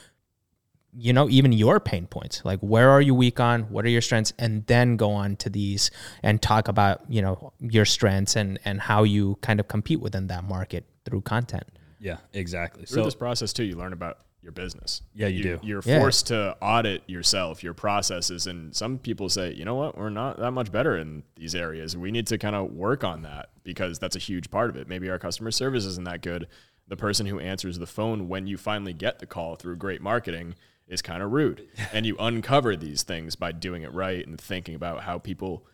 you 0.97 1.11
know, 1.11 1.29
even 1.29 1.51
your 1.51 1.81
pain 1.81 2.07
points. 2.07 2.41
Like 2.45 2.59
where 2.61 2.89
are 2.89 3.01
you 3.01 3.13
weak 3.13 3.39
on? 3.39 3.63
What 3.63 3.83
are 3.83 3.89
your 3.89 4.01
strengths? 4.01 4.31
And 4.39 4.65
then 4.67 4.95
go 4.95 5.11
on 5.11 5.35
to 5.37 5.49
these 5.49 5.91
and 6.23 6.41
talk 6.41 6.69
about, 6.69 7.01
you 7.09 7.21
know, 7.21 7.51
your 7.59 7.85
strengths 7.85 8.35
and 8.35 8.59
and 8.63 8.79
how 8.79 9.03
you 9.03 9.37
kind 9.41 9.59
of 9.59 9.67
compete 9.67 9.99
within 9.99 10.27
that 10.27 10.45
market 10.45 10.85
through 11.03 11.21
content. 11.21 11.65
Yeah, 11.99 12.17
exactly. 12.33 12.85
Through 12.85 12.95
So 12.95 13.03
this 13.03 13.15
process 13.15 13.51
too, 13.51 13.63
you 13.63 13.75
learn 13.75 13.93
about 13.93 14.19
your 14.45 14.51
business. 14.53 15.01
Yeah, 15.15 15.25
you 15.27 15.41
do. 15.43 15.59
You're 15.63 15.81
Yeah. 15.83 15.99
forced 15.99 16.27
to 16.27 16.55
audit 16.61 17.01
yourself, 17.09 17.63
your 17.63 17.73
processes, 17.73 18.45
and 18.45 18.73
some 18.75 18.99
people 18.99 19.27
say, 19.27 19.51
you 19.51 19.65
know 19.65 19.73
what, 19.75 19.97
we're 19.97 20.11
not 20.11 20.37
that 20.37 20.51
much 20.51 20.71
better 20.71 20.95
in 20.95 21.23
these 21.35 21.55
areas. 21.55 21.97
We 21.97 22.11
need 22.11 22.27
to 22.27 22.37
kind 22.37 22.55
of 22.55 22.71
work 22.71 23.03
on 23.03 23.23
that 23.23 23.49
because 23.63 23.97
that's 23.97 24.15
a 24.15 24.19
huge 24.19 24.51
part 24.51 24.69
of 24.69 24.77
it. 24.77 24.87
Maybe 24.87 25.09
our 25.09 25.17
customer 25.17 25.49
service 25.49 25.83
isn't 25.85 26.05
that 26.05 26.21
good. 26.21 26.47
The 26.87 26.95
person 26.95 27.25
who 27.25 27.39
answers 27.39 27.79
the 27.79 27.87
phone 27.87 28.29
when 28.29 28.45
you 28.45 28.55
finally 28.57 28.93
get 28.93 29.17
the 29.17 29.25
call 29.25 29.55
through 29.55 29.77
great 29.77 30.01
marketing 30.01 30.53
is 30.87 31.01
kind 31.01 31.23
of 31.23 31.31
rude, 31.31 31.67
and 31.91 32.05
you 32.05 32.15
uncover 32.19 32.75
these 32.75 33.01
things 33.01 33.35
by 33.35 33.51
doing 33.51 33.81
it 33.81 33.91
right 33.91 34.25
and 34.27 34.39
thinking 34.39 34.75
about 34.75 35.01
how 35.01 35.17
people 35.17 35.65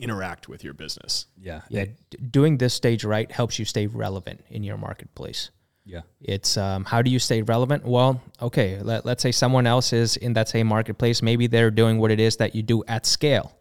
interact 0.00 0.48
with 0.48 0.64
your 0.64 0.72
business. 0.74 1.26
yeah, 1.40 1.60
Yeah, 1.68 1.84
d- 2.08 2.18
doing 2.30 2.58
this 2.58 2.74
stage 2.74 3.04
right 3.04 3.30
helps 3.30 3.58
you 3.60 3.64
stay 3.64 3.86
relevant 3.86 4.44
in 4.48 4.64
your 4.64 4.78
marketplace. 4.78 5.50
Yeah, 5.84 6.02
It's 6.20 6.56
um, 6.56 6.84
how 6.84 7.02
do 7.02 7.10
you 7.10 7.18
stay 7.18 7.42
relevant? 7.42 7.84
Well, 7.84 8.20
okay, 8.40 8.78
let, 8.80 9.04
let's 9.04 9.22
say 9.22 9.32
someone 9.32 9.66
else 9.66 9.92
is 9.92 10.16
in 10.16 10.34
that 10.34 10.48
same 10.48 10.66
marketplace. 10.66 11.22
Maybe 11.22 11.46
they're 11.46 11.70
doing 11.70 11.98
what 11.98 12.10
it 12.10 12.20
is 12.20 12.36
that 12.36 12.54
you 12.54 12.62
do 12.62 12.84
at 12.86 13.06
scale. 13.06 13.56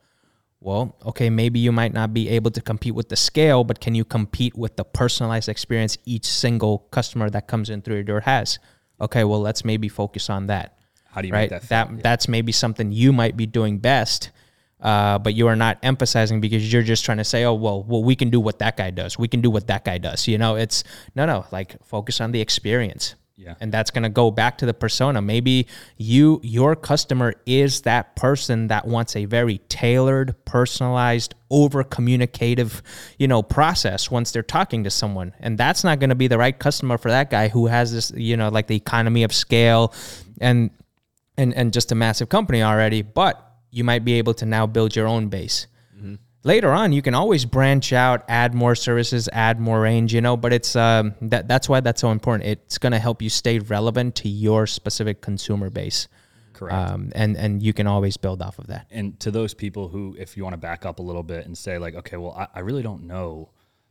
Well, 0.62 0.96
okay, 1.06 1.30
maybe 1.30 1.60
you 1.60 1.72
might 1.72 1.94
not 1.94 2.14
be 2.14 2.28
able 2.30 2.52
to 2.52 2.62
compete 2.62 2.94
with 2.94 3.08
the 3.08 3.16
scale, 3.16 3.64
but 3.64 3.80
can 3.80 3.96
you 3.96 4.04
compete 4.04 4.58
with 4.58 4.76
the 4.76 4.84
personalized 4.84 5.48
experience 5.48 5.98
each 6.06 6.26
single 6.26 6.80
customer 6.92 7.30
that 7.30 7.48
comes 7.48 7.70
in 7.70 7.82
through 7.82 7.96
your 7.96 8.04
door 8.04 8.22
has? 8.22 8.60
Okay, 9.00 9.24
well, 9.24 9.40
let's 9.40 9.64
maybe 9.64 9.88
focus 9.88 10.30
on 10.30 10.48
that. 10.48 10.78
How 11.06 11.22
do 11.22 11.28
you 11.30 11.34
right? 11.34 11.50
make 11.50 11.62
that? 11.62 11.70
that 11.70 12.04
that's 12.04 12.28
maybe 12.28 12.52
something 12.52 12.92
you 12.92 13.14
might 13.14 13.38
be 13.38 13.46
doing 13.46 13.78
best, 13.78 14.32
uh, 14.82 15.20
but 15.20 15.34
you 15.34 15.48
are 15.48 15.56
not 15.56 15.78
emphasizing 15.84 16.40
because 16.40 16.72
you're 16.72 16.84
just 16.84 17.04
trying 17.04 17.18
to 17.18 17.24
say, 17.24 17.44
oh 17.44 17.54
well, 17.54 17.84
well 17.84 18.04
we 18.04 18.16
can 18.16 18.30
do 18.30 18.40
what 18.40 18.60
that 18.60 18.78
guy 18.78 18.92
does. 18.92 19.18
We 19.18 19.28
can 19.28 19.42
do 19.42 19.50
what 19.50 19.68
that 19.68 19.84
guy 19.84 19.98
does. 19.98 20.28
You 20.28 20.38
know, 20.38 20.56
it's 20.56 20.84
no, 21.16 21.26
no. 21.26 21.46
Like 21.52 21.84
focus 21.84 22.22
on 22.22 22.32
the 22.32 22.42
experience. 22.42 23.16
Yeah. 23.40 23.56
and 23.62 23.72
that's 23.72 23.90
gonna 23.90 24.10
go 24.10 24.32
back 24.32 24.58
to 24.58 24.66
the 24.66 24.74
persona. 24.74 25.22
Maybe 25.22 25.68
you, 25.96 26.42
your 26.44 26.76
customer, 26.76 27.34
is 27.46 27.84
that 27.84 28.18
person 28.18 28.68
that 28.68 28.86
wants 28.86 29.16
a 29.16 29.24
very 29.24 29.60
tailored, 29.70 30.36
personalized, 30.44 31.36
over 31.50 31.86
communicative, 31.86 32.84
you 33.18 33.30
know, 33.30 33.42
process 33.42 34.12
once 34.12 34.32
they're 34.32 34.44
talking 34.44 34.84
to 34.84 34.90
someone, 34.90 35.34
and 35.40 35.58
that's 35.58 35.86
not 35.86 36.02
gonna 36.02 36.16
be 36.16 36.28
the 36.28 36.38
right 36.38 36.60
customer 36.60 36.98
for 36.98 37.12
that 37.12 37.30
guy 37.30 37.48
who 37.48 37.68
has 37.68 37.94
this, 37.94 38.12
you 38.12 38.36
know, 38.36 38.50
like 38.50 38.68
the 38.68 38.76
economy 38.76 39.24
of 39.24 39.32
scale, 39.32 39.94
and 40.42 40.70
and 41.38 41.54
and 41.54 41.72
just 41.72 41.94
a 41.94 41.96
massive 41.96 42.28
company 42.28 42.62
already, 42.62 43.04
but 43.04 43.49
you 43.72 43.84
might 43.84 44.04
be 44.06 44.14
able 44.14 44.34
to 44.36 44.46
now 44.46 44.66
build 44.68 44.96
your 44.96 45.08
own 45.08 45.28
base. 45.30 45.68
Later 46.46 46.72
on, 46.72 46.94
you 46.94 47.02
can 47.02 47.14
always 47.16 47.44
branch 47.44 47.92
out, 47.92 48.24
add 48.30 48.54
more 48.54 48.74
services, 48.74 49.28
add 49.34 49.60
more 49.60 49.82
range, 49.82 50.14
you 50.14 50.22
know. 50.22 50.38
But 50.38 50.54
it's 50.54 50.74
um, 50.74 51.14
that 51.24 51.50
that's 51.50 51.68
why 51.68 51.82
that's 51.82 52.00
so 52.00 52.12
important. 52.12 52.50
It's 52.50 52.78
going 52.78 52.94
to 52.94 52.98
help 53.00 53.22
you 53.22 53.30
stay 53.30 53.60
relevant 53.60 54.16
to 54.16 54.30
your 54.30 54.66
specific 54.66 55.20
consumer 55.22 55.70
base, 55.70 56.08
Correct. 56.54 56.74
um, 56.74 57.12
and 57.14 57.36
and 57.36 57.62
you 57.62 57.74
can 57.74 57.88
always 57.88 58.16
build 58.16 58.42
off 58.42 58.58
of 58.58 58.68
that. 58.68 58.88
and 58.90 59.20
to 59.20 59.32
those 59.32 59.54
people 59.54 59.90
who 59.90 60.16
if 60.18 60.38
you 60.38 60.44
want 60.44 60.54
to 60.54 60.58
back 60.58 60.86
up 60.86 61.00
a 61.00 61.02
little 61.02 61.24
bit 61.24 61.46
and 61.46 61.58
say 61.58 61.78
like 61.78 61.96
okay 61.96 62.16
well 62.16 62.32
I, 62.32 62.48
I 62.56 62.60
really 62.62 62.84
don't 62.84 63.04
know 63.04 63.50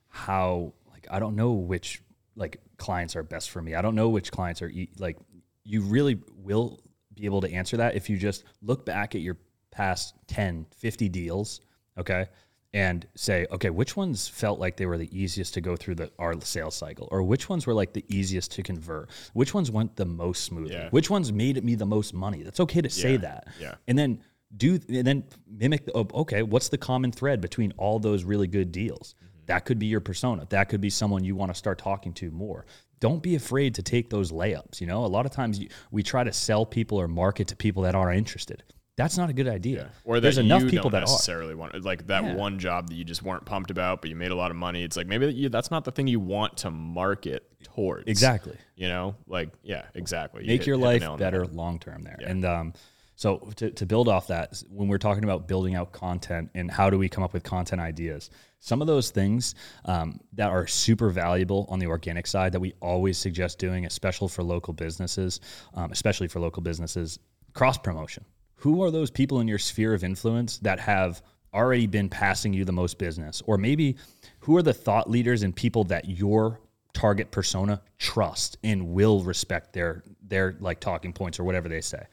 how 0.09 0.73
like 0.91 1.07
i 1.11 1.19
don't 1.19 1.37
know 1.37 1.53
which 1.53 2.01
like 2.35 2.63
clients 2.79 3.15
are 3.15 3.23
best 3.23 3.51
for 3.51 3.61
me 3.61 3.75
i 3.75 3.83
don't 3.83 3.95
know 3.95 4.09
which 4.09 4.33
clients 4.33 4.63
are 4.63 4.69
e- 4.71 4.89
like 4.99 5.19
you 5.65 5.83
really 5.83 6.19
will 6.35 6.81
be 7.15 7.27
able 7.27 7.43
to 7.43 7.53
answer 7.53 7.77
that 7.77 7.95
if 7.95 8.09
you 8.09 8.17
just 8.17 8.45
look 8.63 8.87
back 8.87 9.15
at 9.15 9.21
your 9.21 9.37
past 9.71 10.15
10 10.29 10.67
50 10.77 11.09
deals 11.09 11.61
okay 11.99 12.27
and 12.75 13.07
say 13.15 13.47
okay 13.51 13.71
which 13.71 13.97
ones 13.97 14.29
felt 14.29 14.59
like 14.61 14.77
they 14.77 14.87
were 14.87 14.99
the 14.99 15.09
easiest 15.19 15.55
to 15.55 15.61
go 15.61 15.75
through 15.77 15.95
the 15.95 16.11
our 16.19 16.39
sales 16.41 16.75
cycle? 16.75 17.09
Or 17.11 17.23
which 17.23 17.49
ones 17.49 17.67
were 17.67 17.75
like 17.75 17.93
the 17.95 18.05
easiest 18.09 18.53
to 18.53 18.63
convert? 18.63 19.09
Which 19.33 19.55
ones 19.55 19.71
went 19.71 19.97
the 19.97 20.05
most 20.05 20.45
smoothly? 20.45 20.75
Yeah. 20.75 20.91
which 20.91 21.09
ones 21.11 21.33
made 21.33 21.63
me 21.65 21.75
the 21.77 21.87
most 21.87 22.13
money? 22.13 22.43
That's 22.43 22.61
okay 22.61 22.83
to 22.83 22.91
say 22.91 23.13
Yeah, 23.13 23.19
that. 23.19 23.49
Yeah. 23.59 23.75
and 23.87 23.99
then 23.99 24.23
do 24.57 24.79
and 24.89 25.07
then 25.07 25.25
mimic 25.47 25.87
the, 25.87 25.93
oh, 25.95 26.07
okay 26.23 26.43
what's 26.43 26.69
the 26.69 26.79
common 26.79 27.11
thread 27.13 27.41
between 27.41 27.73
all 27.79 27.99
those 27.99 28.25
really 28.25 28.47
good 28.47 28.71
deals? 28.71 29.15
Mm-hmm. 29.17 29.45
That 29.47 29.65
could 29.65 29.79
be 29.79 29.87
your 29.87 30.01
persona. 30.01 30.47
That 30.51 30.69
could 30.69 30.83
be 30.83 30.91
someone 30.91 31.25
you 31.25 31.37
want 31.37 31.51
to 31.53 31.59
start 31.59 31.79
talking 31.79 32.13
to 32.15 32.31
more. 32.31 32.67
Don't 33.01 33.23
be 33.23 33.35
afraid 33.35 33.75
to 33.77 33.83
take 33.83 34.11
those 34.11 34.31
layups 34.31 34.81
you 34.81 34.87
know? 34.87 35.05
A 35.05 35.07
lot 35.07 35.25
of 35.25 35.33
times 35.33 35.59
you, 35.59 35.69
we 35.91 36.03
try 36.03 36.23
to 36.23 36.33
sell 36.35 36.67
people 36.67 37.01
or 37.01 37.09
market 37.09 37.49
to 37.49 37.57
people 37.57 37.83
that 37.85 37.95
aren't 37.95 38.19
interested 38.19 38.63
that's 38.99 39.17
not 39.17 39.31
a 39.31 39.33
good 39.33 39.49
idea 39.49 39.91
Or 40.05 40.17
that 40.17 40.21
there's 40.23 40.39
enough 40.39 40.63
you 40.65 40.69
people 40.71 40.91
don't 40.91 41.01
that 41.01 41.09
are 41.09 41.13
necessarily 41.13 41.55
want, 41.55 41.83
like 41.85 42.07
that 42.09 42.25
Yeah. 42.25 42.35
one 42.35 42.59
job 42.59 42.89
that 42.89 42.95
you 42.97 43.05
just 43.05 43.23
weren't 43.23 43.45
pumped 43.47 43.71
about, 43.71 44.01
but 44.03 44.11
you 44.11 44.17
made 44.17 44.33
a 44.33 44.35
lot 44.35 44.51
of 44.51 44.57
money. 44.57 44.83
It's 44.83 44.97
like 44.97 45.07
maybe 45.07 45.27
that 45.27 45.35
you, 45.37 45.49
that's 45.49 45.71
not 45.71 45.85
the 45.85 45.93
thing 45.93 46.09
you 46.09 46.21
want 46.21 46.59
to 46.59 46.71
market 46.71 47.45
towards. 47.63 48.09
exactly 48.09 48.57
You 48.77 48.89
know, 48.89 49.15
like 49.27 49.51
yeah, 49.63 49.85
exactly. 49.95 50.43
You 50.43 50.49
make 50.49 50.61
hit- 50.63 50.67
your 50.67 50.77
hit 50.79 50.85
life 50.85 51.01
nail 51.01 51.17
better 51.17 51.47
long 51.47 51.79
term 51.79 52.03
there. 52.03 52.19
And 52.25 52.45
um, 52.45 52.73
so 53.15 53.39
to, 53.57 53.71
to 53.71 53.87
build 53.87 54.09
off 54.09 54.27
that, 54.29 54.63
when 54.69 54.89
we're 54.89 54.99
talking 54.99 55.25
about 55.25 55.47
building 55.49 55.75
out 55.77 55.93
content 55.93 56.51
and 56.55 56.71
how 56.71 56.91
do 56.91 56.99
we 56.99 57.09
come 57.09 57.23
up 57.25 57.33
with 57.33 57.45
content 57.45 57.81
ideas, 57.81 58.31
some 58.61 58.81
of 58.81 58.89
those 58.89 59.11
things 59.11 59.55
um, 59.85 60.19
that 60.33 60.51
are 60.51 60.67
super 60.67 61.11
valuable 61.11 61.67
on 61.71 61.79
the 61.79 61.87
organic 61.87 62.27
side 62.27 62.51
that 62.53 62.61
we 62.61 62.75
always 62.81 63.17
suggest 63.17 63.61
doing, 63.61 63.87
especially 63.87 64.29
for 64.29 64.43
local 64.43 64.73
businesses, 64.75 65.41
um, 65.75 65.93
especially 65.93 66.27
for 66.27 66.41
local 66.41 66.63
businesses, 66.63 67.19
cross 67.55 67.79
promotion. 67.79 68.25
Who 68.59 68.83
are 68.83 68.91
those 68.91 69.11
people 69.11 69.41
in 69.41 69.49
your 69.49 69.59
sphere 69.59 69.95
of 69.95 70.03
influence 70.03 70.59
that 70.59 70.81
have 70.81 71.23
already 71.55 71.87
been 71.87 72.09
passing 72.09 72.53
you 72.53 72.65
the 72.65 72.73
most 72.73 72.99
business? 72.99 73.41
Or 73.47 73.57
maybe 73.57 73.97
who 74.41 74.57
are 74.57 74.63
the 74.63 74.73
thought 74.75 75.09
leaders 75.09 75.43
and 75.43 75.55
people 75.55 75.85
that 75.85 76.09
your 76.09 76.61
target 76.93 77.31
persona 77.31 77.81
trust 77.99 78.59
and 78.65 78.89
will 78.89 79.23
respect 79.23 79.73
their 79.73 80.03
their 80.23 80.57
like 80.59 80.81
talking 80.81 81.13
points 81.13 81.39
or 81.39 81.45
whatever 81.45 81.69
they 81.69 81.81
say. 81.81 82.05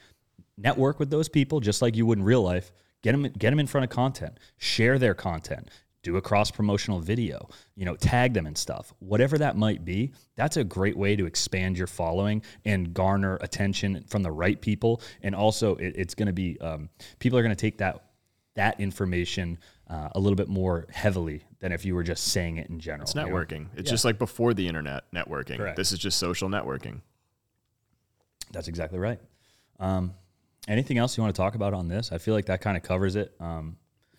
Network 0.58 1.00
with 1.00 1.10
those 1.10 1.28
people 1.28 1.60
just 1.60 1.82
like 1.82 1.96
you 1.96 2.06
would 2.06 2.20
in 2.20 2.24
real 2.24 2.44
life. 2.44 2.72
Get 3.02 3.14
them 3.14 3.24
get 3.24 3.50
them 3.50 3.60
in 3.60 3.68
front 3.68 3.84
of 3.84 3.90
content. 3.90 4.40
Share 4.58 5.00
their 5.00 5.16
content. 5.16 5.70
Do 6.06 6.18
a 6.18 6.22
cross 6.22 6.52
promotional 6.52 7.00
video, 7.00 7.50
you 7.76 7.84
know, 7.84 7.96
tag 7.96 8.34
them 8.34 8.46
and 8.46 8.58
stuff. 8.58 8.94
Whatever 9.00 9.40
that 9.40 9.58
might 9.58 9.84
be, 9.84 10.14
that's 10.36 10.56
a 10.56 10.64
great 10.64 10.96
way 10.96 11.16
to 11.16 11.26
expand 11.26 11.78
your 11.78 11.88
following 11.88 12.44
and 12.64 12.94
garner 12.94 13.38
attention 13.42 14.06
from 14.08 14.22
the 14.22 14.32
right 14.32 14.62
people. 14.62 15.02
And 15.24 15.34
also, 15.34 15.76
it, 15.76 15.96
it's 15.98 16.14
going 16.14 16.28
to 16.28 16.34
be 16.34 16.60
um, 16.62 16.90
people 17.20 17.40
are 17.40 17.42
going 17.42 17.56
to 17.56 17.60
take 17.60 17.80
that 17.80 18.04
that 18.54 18.80
information 18.80 19.58
uh, 19.90 20.10
a 20.14 20.20
little 20.20 20.38
bit 20.38 20.48
more 20.48 20.88
heavily 20.90 21.44
than 21.60 21.74
if 21.74 21.84
you 21.84 21.94
were 21.94 22.04
just 22.04 22.28
saying 22.28 22.58
it 22.58 22.70
in 22.70 22.80
general. 22.80 23.04
It's 23.04 23.14
networking. 23.14 23.68
It's 23.76 23.90
just 23.90 24.06
like 24.06 24.18
before 24.18 24.54
the 24.54 24.66
internet 24.68 25.12
networking. 25.12 25.58
Correct. 25.58 25.76
This 25.76 25.92
is 25.92 26.00
just 26.00 26.18
social 26.20 26.48
networking. 26.48 27.02
That's 28.52 28.70
exactly 28.70 29.00
right. 29.00 29.20
Um, 29.80 30.14
anything 30.68 30.98
else 30.98 31.18
you 31.18 31.24
want 31.24 31.36
to 31.36 31.42
talk 31.42 31.56
about 31.56 31.74
on 31.74 31.90
this? 31.90 32.12
I 32.14 32.20
feel 32.20 32.34
like 32.34 32.46
that 32.46 32.62
kind 32.62 32.78
of 32.78 32.84
covers 32.84 33.18
it 33.18 33.34
um, 33.42 33.76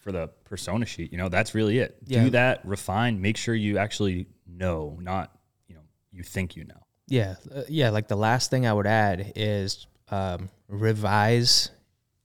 for 0.07 0.12
the 0.12 0.29
persona 0.45 0.87
sheet. 0.87 1.11
You 1.11 1.19
know, 1.19 1.29
that's 1.29 1.53
really 1.53 1.79
it. 1.81 1.97
Yeah. 2.07 2.23
Do 2.23 2.31
that, 2.31 2.61
refine, 2.64 3.21
make 3.21 3.37
sure 3.37 3.57
you 3.57 3.77
actually 3.77 4.27
know, 4.47 4.97
not 5.03 5.37
you 5.66 5.75
know, 5.75 5.81
you 6.12 6.23
think 6.23 6.55
you 6.55 6.62
know. 6.64 6.81
Yeah, 7.09 7.35
uh, 7.53 7.62
yeah. 7.69 7.90
Like 7.90 8.07
the 8.07 8.14
last 8.16 8.49
thing 8.49 8.69
I 8.69 8.73
would 8.73 8.87
add 8.87 9.33
is 9.35 9.88
um, 10.11 10.49
revise 10.69 11.71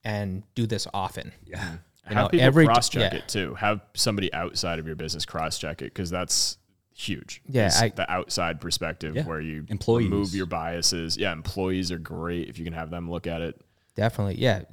and 0.03 0.43
do 0.53 0.67
this 0.67 0.87
often. 0.93 1.31
Yeah. 1.43 1.77
You 2.09 2.15
Have 2.15 2.25
know, 2.25 2.29
people 2.29 2.45
every 2.45 2.65
t- 2.65 2.67
cross 2.67 2.87
check 2.89 3.13
yeah. 3.13 3.19
it 3.19 3.27
too. 3.27 3.55
Have 3.55 3.81
somebody 3.95 4.31
outside 4.31 4.77
of 4.77 4.85
your 4.85 4.95
business 4.95 5.25
cross 5.25 5.57
check 5.57 5.81
it 5.81 5.85
because 5.85 6.11
that's 6.11 6.57
huge. 6.93 7.41
Yeah, 7.47 7.71
I- 7.73 7.89
the 7.89 8.11
outside 8.11 8.61
perspective 8.61 9.15
Yeah. 9.15 9.23
where 9.23 9.41
you 9.41 9.65
Employees. 9.69 10.09
remove 10.09 10.35
your 10.35 10.45
biases. 10.45 11.17
Yeah, 11.17 11.31
employees 11.31 11.91
are 11.91 11.97
great 11.99 12.47
if 12.47 12.59
you 12.59 12.63
can 12.65 12.73
have 12.73 12.91
them 12.91 13.09
look 13.09 13.25
at 13.25 13.41
it. 13.41 13.59
Definitely, 13.95 14.37
yeah. 14.39 14.63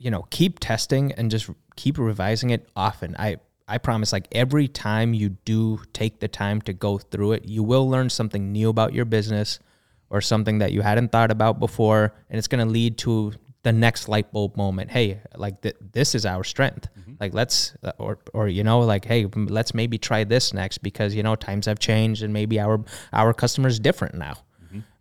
You 0.00 0.10
know, 0.10 0.26
keep 0.30 0.58
testing 0.58 1.12
and 1.12 1.30
just 1.30 1.48
keep 1.76 1.98
revising 1.98 2.50
it 2.50 2.68
often. 2.74 3.14
I 3.18 3.36
I 3.68 3.78
promise, 3.78 4.12
like 4.12 4.26
every 4.32 4.66
time 4.66 5.14
you 5.14 5.28
do 5.28 5.80
take 5.92 6.18
the 6.18 6.26
time 6.26 6.60
to 6.62 6.72
go 6.72 6.98
through 6.98 7.32
it, 7.32 7.44
you 7.44 7.62
will 7.62 7.88
learn 7.88 8.10
something 8.10 8.50
new 8.50 8.68
about 8.68 8.92
your 8.92 9.04
business 9.04 9.60
or 10.10 10.20
something 10.20 10.58
that 10.58 10.72
you 10.72 10.82
hadn't 10.82 11.12
thought 11.12 11.30
about 11.30 11.60
before, 11.60 12.12
and 12.28 12.36
it's 12.36 12.48
going 12.48 12.66
to 12.66 12.70
lead 12.70 12.98
to 12.98 13.32
the 13.62 13.72
next 13.72 14.08
light 14.08 14.32
bulb 14.32 14.56
moment. 14.56 14.90
Hey, 14.90 15.20
like 15.36 15.60
th- 15.60 15.76
this 15.92 16.14
is 16.16 16.26
our 16.26 16.42
strength. 16.42 16.88
Like 17.20 17.34
let's 17.34 17.74
uh, 17.84 17.92
or 17.98 18.18
or 18.32 18.48
you 18.48 18.64
know, 18.64 18.80
like 18.80 19.04
hey, 19.04 19.26
let's 19.26 19.74
maybe 19.74 19.98
try 19.98 20.24
this 20.24 20.52
next 20.52 20.78
because 20.78 21.14
you 21.14 21.22
know 21.22 21.36
times 21.36 21.66
have 21.66 21.78
changed 21.78 22.22
and 22.22 22.32
maybe 22.32 22.58
our 22.58 22.82
our 23.12 23.32
customers 23.34 23.78
different 23.78 24.14
now. 24.14 24.34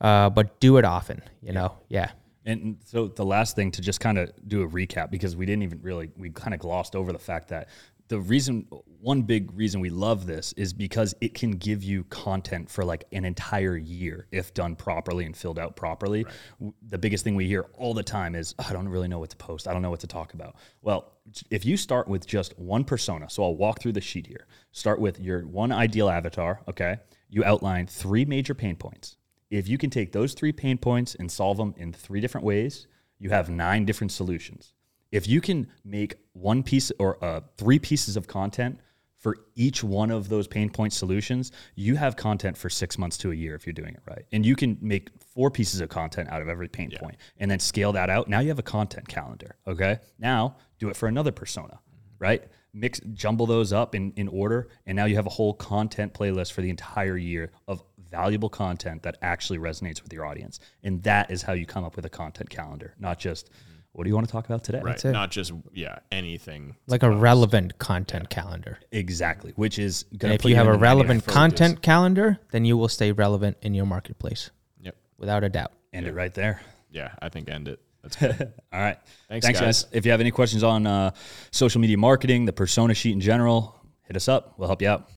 Uh, 0.01 0.29
but 0.29 0.59
do 0.59 0.77
it 0.77 0.85
often. 0.85 1.21
You 1.41 1.53
know, 1.53 1.77
yeah. 1.87 2.11
And 2.45 2.77
so 2.85 3.07
the 3.07 3.25
last 3.25 3.55
thing 3.55 3.71
to 3.71 3.81
just 3.81 3.99
kind 3.99 4.17
of 4.17 4.31
do 4.47 4.63
a 4.63 4.67
recap 4.67 5.11
because 5.11 5.35
we 5.35 5.45
didn't 5.45 5.63
even 5.63 5.81
really 5.81 6.11
we 6.17 6.29
kind 6.29 6.53
of 6.53 6.59
glossed 6.59 6.95
over 6.95 7.11
the 7.11 7.19
fact 7.19 7.49
that 7.49 7.69
the 8.09 8.19
reason 8.19 8.65
one 9.01 9.21
big 9.21 9.51
reason 9.53 9.79
we 9.79 9.89
love 9.89 10.25
this 10.25 10.51
is 10.53 10.73
because 10.73 11.15
it 11.21 11.35
can 11.35 11.51
give 11.51 11.83
you 11.83 12.03
content 12.05 12.69
for 12.69 12.83
like 12.83 13.05
an 13.11 13.23
entire 13.23 13.77
year 13.77 14.27
if 14.31 14.53
done 14.53 14.75
properly 14.75 15.25
and 15.25 15.37
filled 15.37 15.59
out 15.59 15.75
properly. 15.75 16.25
W 16.59 16.73
The 16.87 16.97
biggest 16.97 17.23
thing 17.23 17.35
we 17.35 17.45
hear 17.45 17.67
all 17.77 17.93
the 17.93 18.03
time 18.03 18.35
is 18.35 18.55
"Oh, 18.59 18.65
I 18.67 18.73
don't 18.73 18.89
really 18.89 19.07
know 19.07 19.19
what 19.19 19.29
to 19.29 19.37
post. 19.37 19.67
I 19.67 19.73
don't 19.73 19.83
know 19.83 19.91
what 19.91 20.01
to 20.01 20.07
talk 20.07 20.33
about. 20.33 20.55
Well, 20.81 21.13
if 21.51 21.65
you 21.65 21.77
start 21.77 22.07
with 22.07 22.25
just 22.25 22.57
one 22.57 22.83
persona, 22.83 23.29
so 23.29 23.43
I'll 23.43 23.55
walk 23.55 23.79
through 23.79 23.93
the 23.93 24.01
sheet 24.01 24.25
here. 24.25 24.47
Start 24.71 24.99
with 24.99 25.19
your 25.19 25.45
one 25.45 25.71
ideal 25.71 26.09
avatar, 26.09 26.61
okay? 26.67 26.97
You 27.29 27.43
outline 27.43 27.85
three 27.85 28.25
major 28.25 28.55
pain 28.55 28.75
points. 28.75 29.17
If 29.49 29.67
you 29.67 29.77
can 29.77 29.89
take 29.89 30.11
those 30.11 30.33
three 30.33 30.51
pain 30.51 30.77
points 30.77 31.15
and 31.15 31.31
solve 31.31 31.57
them 31.57 31.73
in 31.77 31.91
three 31.91 32.21
different 32.21 32.45
ways, 32.45 32.87
you 33.17 33.29
have 33.31 33.49
nine 33.49 33.85
different 33.85 34.11
solutions. 34.11 34.73
If 35.11 35.27
you 35.27 35.41
can 35.41 35.67
make 35.83 36.15
one 36.33 36.61
piece 36.61 36.91
or 36.99 37.23
uh, 37.23 37.41
three 37.57 37.79
pieces 37.79 38.15
of 38.15 38.27
content 38.27 38.79
for 39.17 39.37
each 39.55 39.83
one 39.83 40.11
of 40.11 40.29
those 40.29 40.47
pain 40.47 40.69
point 40.69 40.93
solutions, 40.93 41.51
you 41.75 41.95
have 41.95 42.15
content 42.15 42.57
for 42.57 42.69
six 42.69 42.97
months 42.97 43.17
to 43.17 43.31
a 43.31 43.35
year 43.35 43.55
if 43.55 43.65
you're 43.65 43.73
doing 43.73 43.93
it 43.93 44.01
right. 44.07 44.25
And 44.31 44.45
you 44.45 44.55
can 44.55 44.77
make 44.81 45.09
four 45.33 45.51
pieces 45.51 45.81
of 45.81 45.89
content 45.89 46.29
out 46.29 46.41
of 46.41 46.47
every 46.47 46.69
pain 46.69 46.91
point 46.97 47.17
and 47.37 47.49
then 47.49 47.59
scale 47.59 47.91
that 47.93 48.09
out. 48.09 48.29
Now 48.29 48.39
you 48.39 48.49
have 48.49 48.59
a 48.59 48.63
content 48.63 49.07
calendar. 49.07 49.55
Okay. 49.67 49.99
Now 50.19 50.55
do 50.77 50.89
it 50.89 50.95
for 50.95 51.07
another 51.07 51.31
persona, 51.31 51.79
right? 52.19 52.43
Mix, 52.73 52.99
jumble 53.13 53.45
those 53.45 53.73
up 53.73 53.95
in, 53.95 54.11
in 54.15 54.27
order. 54.27 54.69
And 54.85 54.95
now 54.95 55.05
you 55.05 55.15
have 55.15 55.25
a 55.25 55.29
whole 55.31 55.53
content 55.53 56.13
playlist 56.13 56.51
for 56.51 56.61
the 56.61 56.69
entire 56.69 57.17
year 57.17 57.51
of 57.67 57.83
valuable 58.11 58.49
content 58.49 59.03
that 59.03 59.17
actually 59.21 59.59
resonates 59.59 60.01
with 60.03 60.11
your 60.13 60.25
audience. 60.25 60.59
And 60.83 61.01
that 61.03 61.31
is 61.31 61.41
how 61.43 61.53
you 61.53 61.65
come 61.65 61.83
up 61.83 61.95
with 61.95 62.05
a 62.05 62.09
content 62.09 62.49
calendar, 62.49 62.93
not 62.99 63.19
just 63.19 63.49
what 63.91 64.03
do 64.03 64.09
you 64.09 64.15
want 64.15 64.27
to 64.27 64.31
talk 64.31 64.45
about 64.45 64.63
today? 64.63 64.81
Right. 64.83 65.03
Not 65.03 65.31
just 65.31 65.51
yeah, 65.73 65.97
anything. 66.11 66.75
like 66.87 67.01
a 67.01 67.09
relevant 67.09 67.79
content 67.79 68.29
calendar. 68.29 68.77
Exactly. 68.91 69.51
Which 69.55 69.79
is 69.79 70.05
And 70.11 70.19
going 70.19 70.29
to 70.29 70.35
if 70.35 70.45
you 70.45 70.55
have 70.55 70.67
a 70.67 70.77
relevant 70.77 71.21
focus. 71.23 71.33
content 71.33 71.81
calendar, 71.81 72.39
then 72.51 72.65
you 72.65 72.77
will 72.77 72.87
stay 72.87 73.11
relevant 73.11 73.57
in 73.63 73.73
your 73.73 73.87
marketplace 73.87 74.51
Yep. 74.79 74.95
without 75.17 75.43
a 75.43 75.49
doubt. 75.49 75.71
end 75.91 76.05
it 76.05 76.13
right 76.13 76.33
there. 76.33 76.61
Yeah, 76.91 77.13
I 77.21 77.29
think 77.29 77.49
end 77.49 77.67
it. 77.67 77.79
That's 78.03 78.15
good. 78.15 78.53
All 78.73 78.79
right. 78.79 78.97
Thanks, 79.27 79.47
guys. 79.47 79.59
guys. 79.59 79.85
If 79.91 80.05
you 80.05 80.11
have 80.11 80.21
any 80.21 80.31
questions 80.31 80.63
on 80.63 80.87
uh, 80.87 81.11
social 81.51 81.81
media 81.81 81.97
marketing, 81.97 82.45
the 82.45 82.53
persona 82.53 82.93
sheet 82.93 83.13
in 83.13 83.19
general, 83.19 83.75
hit 84.03 84.15
us 84.15 84.27
up. 84.27 84.55
We'll 84.57 84.67
help 84.67 84.81
you 84.81 84.89
out. 84.89 85.09